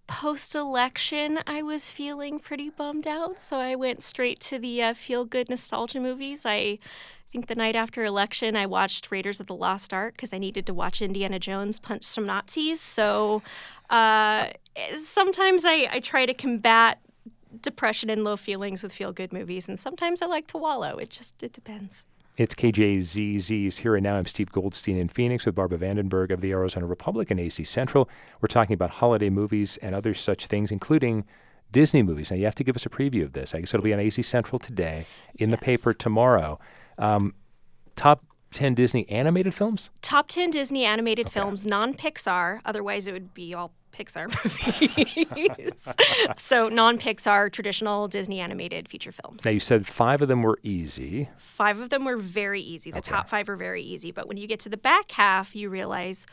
[0.05, 4.93] Post election, I was feeling pretty bummed out, so I went straight to the uh,
[4.93, 6.45] feel good nostalgia movies.
[6.45, 6.79] I
[7.31, 10.65] think the night after election, I watched Raiders of the Lost Ark because I needed
[10.65, 12.81] to watch Indiana Jones punch some Nazis.
[12.81, 13.41] So
[13.89, 14.47] uh,
[14.97, 16.99] sometimes I, I try to combat
[17.61, 20.97] depression and low feelings with feel good movies, and sometimes I like to wallow.
[20.97, 22.05] It just it depends.
[22.35, 24.15] It's KJZZ's Here and Now.
[24.15, 28.09] I'm Steve Goldstein in Phoenix with Barbara VanDenburgh of the Arizona Republic and AZ Central.
[28.41, 31.25] We're talking about holiday movies and other such things, including
[31.71, 32.31] Disney movies.
[32.31, 33.53] Now, you have to give us a preview of this.
[33.53, 35.59] I guess it'll be on AZ Central today, in yes.
[35.59, 36.59] the paper tomorrow.
[36.97, 37.35] Um,
[37.95, 39.91] top 10 Disney animated films?
[40.01, 41.33] Top 10 Disney animated okay.
[41.39, 42.61] films, non Pixar.
[42.65, 44.27] Otherwise, it would be all Pixar
[45.47, 45.87] movies.
[46.37, 49.45] so non Pixar, traditional Disney animated feature films.
[49.45, 51.29] Now you said five of them were easy.
[51.37, 52.91] Five of them were very easy.
[52.91, 53.11] The okay.
[53.11, 54.11] top five are very easy.
[54.11, 56.25] But when you get to the back half, you realize,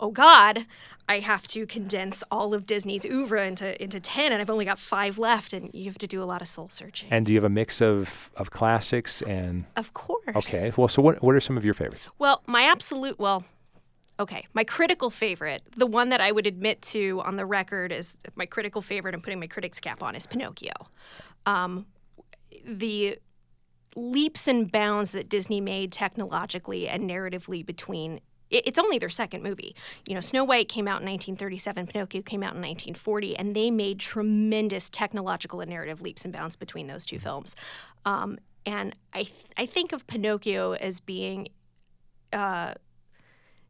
[0.00, 0.66] oh God,
[1.08, 4.78] I have to condense all of Disney's oeuvre into into ten, and I've only got
[4.78, 7.08] five left, and you have to do a lot of soul searching.
[7.10, 9.64] And do you have a mix of of classics and?
[9.76, 10.34] Of course.
[10.34, 10.72] Okay.
[10.76, 12.08] Well, so what what are some of your favorites?
[12.18, 13.44] Well, my absolute well,
[14.20, 18.16] Okay, my critical favorite, the one that I would admit to on the record is
[18.36, 20.72] my critical favorite, I'm putting my critic's cap on, is Pinocchio.
[21.46, 21.86] Um,
[22.64, 23.18] the
[23.96, 29.74] leaps and bounds that Disney made technologically and narratively between it's only their second movie.
[30.06, 33.70] You know, Snow White came out in 1937, Pinocchio came out in 1940, and they
[33.70, 37.56] made tremendous technological and narrative leaps and bounds between those two films.
[38.04, 41.48] Um, and I, I think of Pinocchio as being
[42.32, 42.74] uh,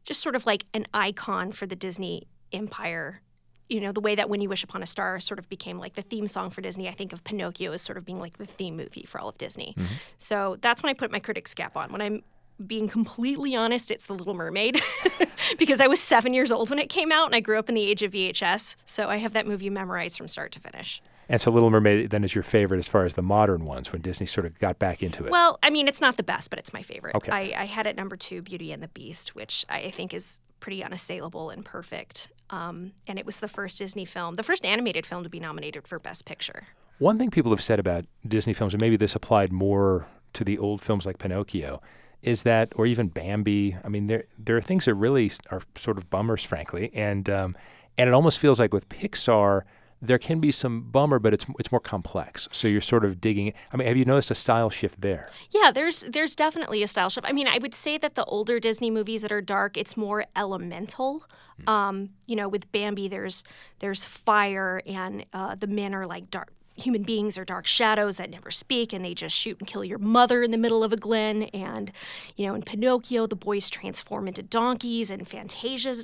[0.05, 3.21] just sort of like an icon for the Disney empire.
[3.67, 5.95] You know, the way that When You Wish Upon a Star sort of became like
[5.95, 8.45] the theme song for Disney, I think of Pinocchio as sort of being like the
[8.45, 9.73] theme movie for all of Disney.
[9.75, 9.93] Mm-hmm.
[10.19, 11.91] So that's when I put my critic's cap on.
[11.91, 12.21] When I'm
[12.65, 14.81] being completely honest, it's The Little Mermaid
[15.57, 17.75] because I was seven years old when it came out and I grew up in
[17.75, 18.75] the age of VHS.
[18.85, 21.01] So I have that movie memorized from start to finish.
[21.27, 24.01] And so Little Mermaid then is your favorite as far as the modern ones when
[24.01, 25.31] Disney sort of got back into it.
[25.31, 27.15] Well, I mean, it's not the best, but it's my favorite.
[27.15, 27.31] Okay.
[27.31, 30.83] I, I had at number two Beauty and the Beast, which I think is pretty
[30.83, 32.31] unassailable and perfect.
[32.49, 35.87] Um, and it was the first Disney film, the first animated film to be nominated
[35.87, 36.67] for Best Picture.
[36.99, 40.57] One thing people have said about Disney films, and maybe this applied more to the
[40.57, 41.81] old films like Pinocchio,
[42.25, 43.77] is that, or even Bambi.
[43.83, 47.55] I mean, there there are things that really are sort of bummers, frankly, and um,
[47.97, 49.63] and it almost feels like with Pixar
[50.01, 52.47] there can be some bummer, but it's it's more complex.
[52.51, 53.53] So you're sort of digging.
[53.71, 55.29] I mean, have you noticed a style shift there?
[55.51, 57.27] Yeah, there's there's definitely a style shift.
[57.27, 60.25] I mean, I would say that the older Disney movies that are dark, it's more
[60.35, 61.25] elemental.
[61.61, 61.71] Mm.
[61.71, 63.43] Um, you know, with Bambi, there's
[63.79, 66.51] there's fire, and uh, the men are like dark.
[66.77, 69.97] Human beings are dark shadows that never speak, and they just shoot and kill your
[69.97, 71.43] mother in the middle of a glen.
[71.43, 71.91] And
[72.35, 75.95] you know, in Pinocchio, the boys transform into donkeys, and Fantasia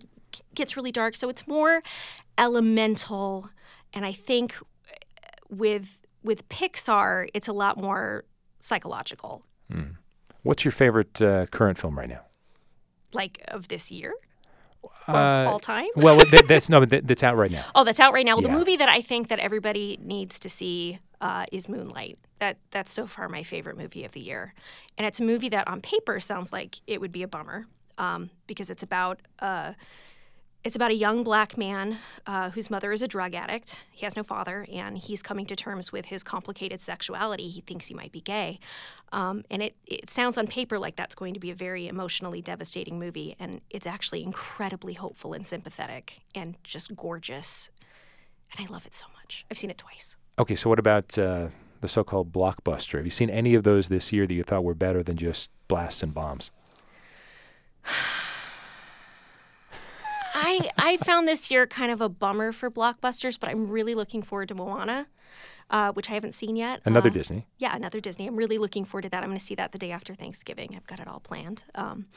[0.56, 1.16] gets really dark.
[1.16, 1.84] So it's more
[2.38, 3.50] elemental
[3.94, 4.56] and I think
[5.50, 8.26] with with Pixar, it's a lot more
[8.60, 9.44] psychological.
[9.72, 9.96] Mm.
[10.44, 12.22] What's your favorite uh, current film right now?
[13.14, 14.14] Like of this year?
[15.08, 15.88] Uh, all time?
[15.96, 17.66] well, that, that's no, that, that's out right now.
[17.76, 18.36] Oh, that's out right now.
[18.36, 18.50] Well, yeah.
[18.50, 22.18] the movie that I think that everybody needs to see uh, is Moonlight.
[22.40, 24.54] That that's so far my favorite movie of the year,
[24.98, 27.68] and it's a movie that on paper sounds like it would be a bummer
[27.98, 29.74] um, because it's about uh,
[30.64, 31.98] it's about a young black man
[32.28, 33.84] uh, whose mother is a drug addict.
[33.92, 37.50] He has no father, and he's coming to terms with his complicated sexuality.
[37.50, 38.60] He thinks he might be gay.
[39.12, 42.42] Um, and it, it sounds on paper like that's going to be a very emotionally
[42.42, 47.72] devastating movie, and it's actually incredibly hopeful and sympathetic and just gorgeous.
[48.56, 49.46] And I love it so much.
[49.50, 50.16] I've seen it twice.
[50.38, 51.48] Okay, so what about uh,
[51.82, 52.98] the so called blockbuster?
[52.98, 55.50] Have you seen any of those this year that you thought were better than just
[55.68, 56.52] blasts and bombs?
[60.78, 64.22] I I found this year kind of a bummer for blockbusters, but I'm really looking
[64.22, 65.08] forward to Moana.
[65.70, 66.82] Uh, which I haven't seen yet.
[66.84, 67.48] Another uh, Disney.
[67.58, 68.28] Yeah, another Disney.
[68.28, 69.24] I'm really looking forward to that.
[69.24, 70.74] I'm going to see that the day after Thanksgiving.
[70.76, 71.64] I've got it all planned.
[71.76, 72.08] Um,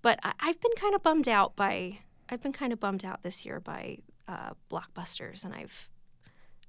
[0.00, 1.98] but I, have been kind of bummed out by
[2.28, 3.98] I've been kind of bummed out this year by
[4.28, 5.88] uh, blockbusters, and I've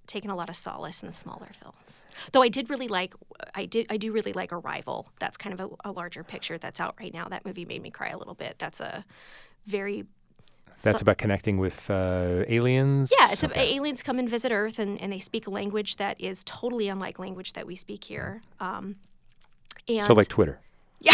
[0.08, 2.04] taken a lot of solace in smaller films.
[2.32, 3.14] Though I did really like
[3.54, 5.10] I do I do really like Arrival.
[5.20, 7.28] That's kind of a, a larger picture that's out right now.
[7.30, 8.56] That movie made me cry a little bit.
[8.58, 9.06] That's a
[9.68, 10.06] very
[10.84, 13.12] That's about connecting with uh, aliens.
[13.18, 13.72] yeah, it's Okay.
[13.72, 16.88] a, aliens come and visit Earth, and, and they speak a language that is totally
[16.88, 18.42] unlike language that we speak here.
[18.60, 18.96] Um,
[19.88, 20.60] and so like Twitter.
[21.00, 21.14] yeah,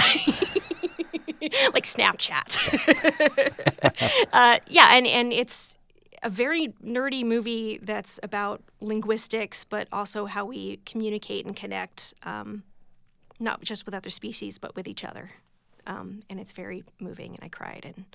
[1.74, 2.58] like Snapchat.
[4.34, 5.78] uh, yeah, and and it's
[6.24, 12.64] a very nerdy movie that's about linguistics, but also how we communicate and connect, um,
[13.40, 15.32] not just with other species, but with each other.
[15.86, 17.84] Um, and it's very moving, and I cried.
[17.86, 18.06] And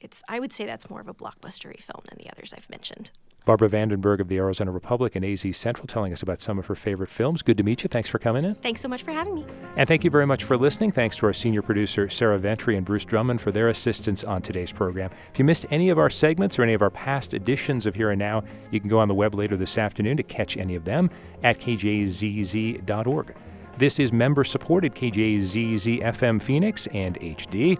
[0.00, 3.10] it's I would say that's more of a blockbustery film than the others I've mentioned.
[3.44, 6.74] Barbara VanDenburgh of the Arizona Republic and AZ Central telling us about some of her
[6.74, 7.42] favorite films.
[7.42, 7.88] Good to meet you.
[7.88, 8.56] Thanks for coming in.
[8.56, 9.46] Thanks so much for having me.
[9.76, 10.90] And thank you very much for listening.
[10.90, 14.72] Thanks to our senior producer, Sarah Ventre and Bruce Drummond, for their assistance on today's
[14.72, 15.10] program.
[15.32, 18.10] If you missed any of our segments or any of our past editions of Here
[18.10, 18.42] and Now,
[18.72, 21.08] you can go on the web later this afternoon to catch any of them
[21.44, 23.34] at kjzz.org.
[23.78, 27.78] This is member supported KJZZ FM Phoenix and HD.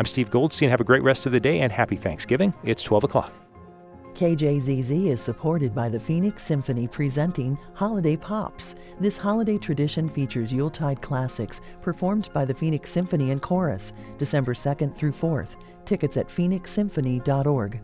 [0.00, 0.70] I'm Steve Goldstein.
[0.70, 2.54] Have a great rest of the day and happy Thanksgiving.
[2.64, 3.30] It's 12 o'clock.
[4.14, 8.76] KJZZ is supported by the Phoenix Symphony presenting Holiday Pops.
[8.98, 14.96] This holiday tradition features Yuletide classics performed by the Phoenix Symphony and Chorus, December 2nd
[14.96, 15.56] through 4th.
[15.84, 17.80] Tickets at phoenixsymphony.org.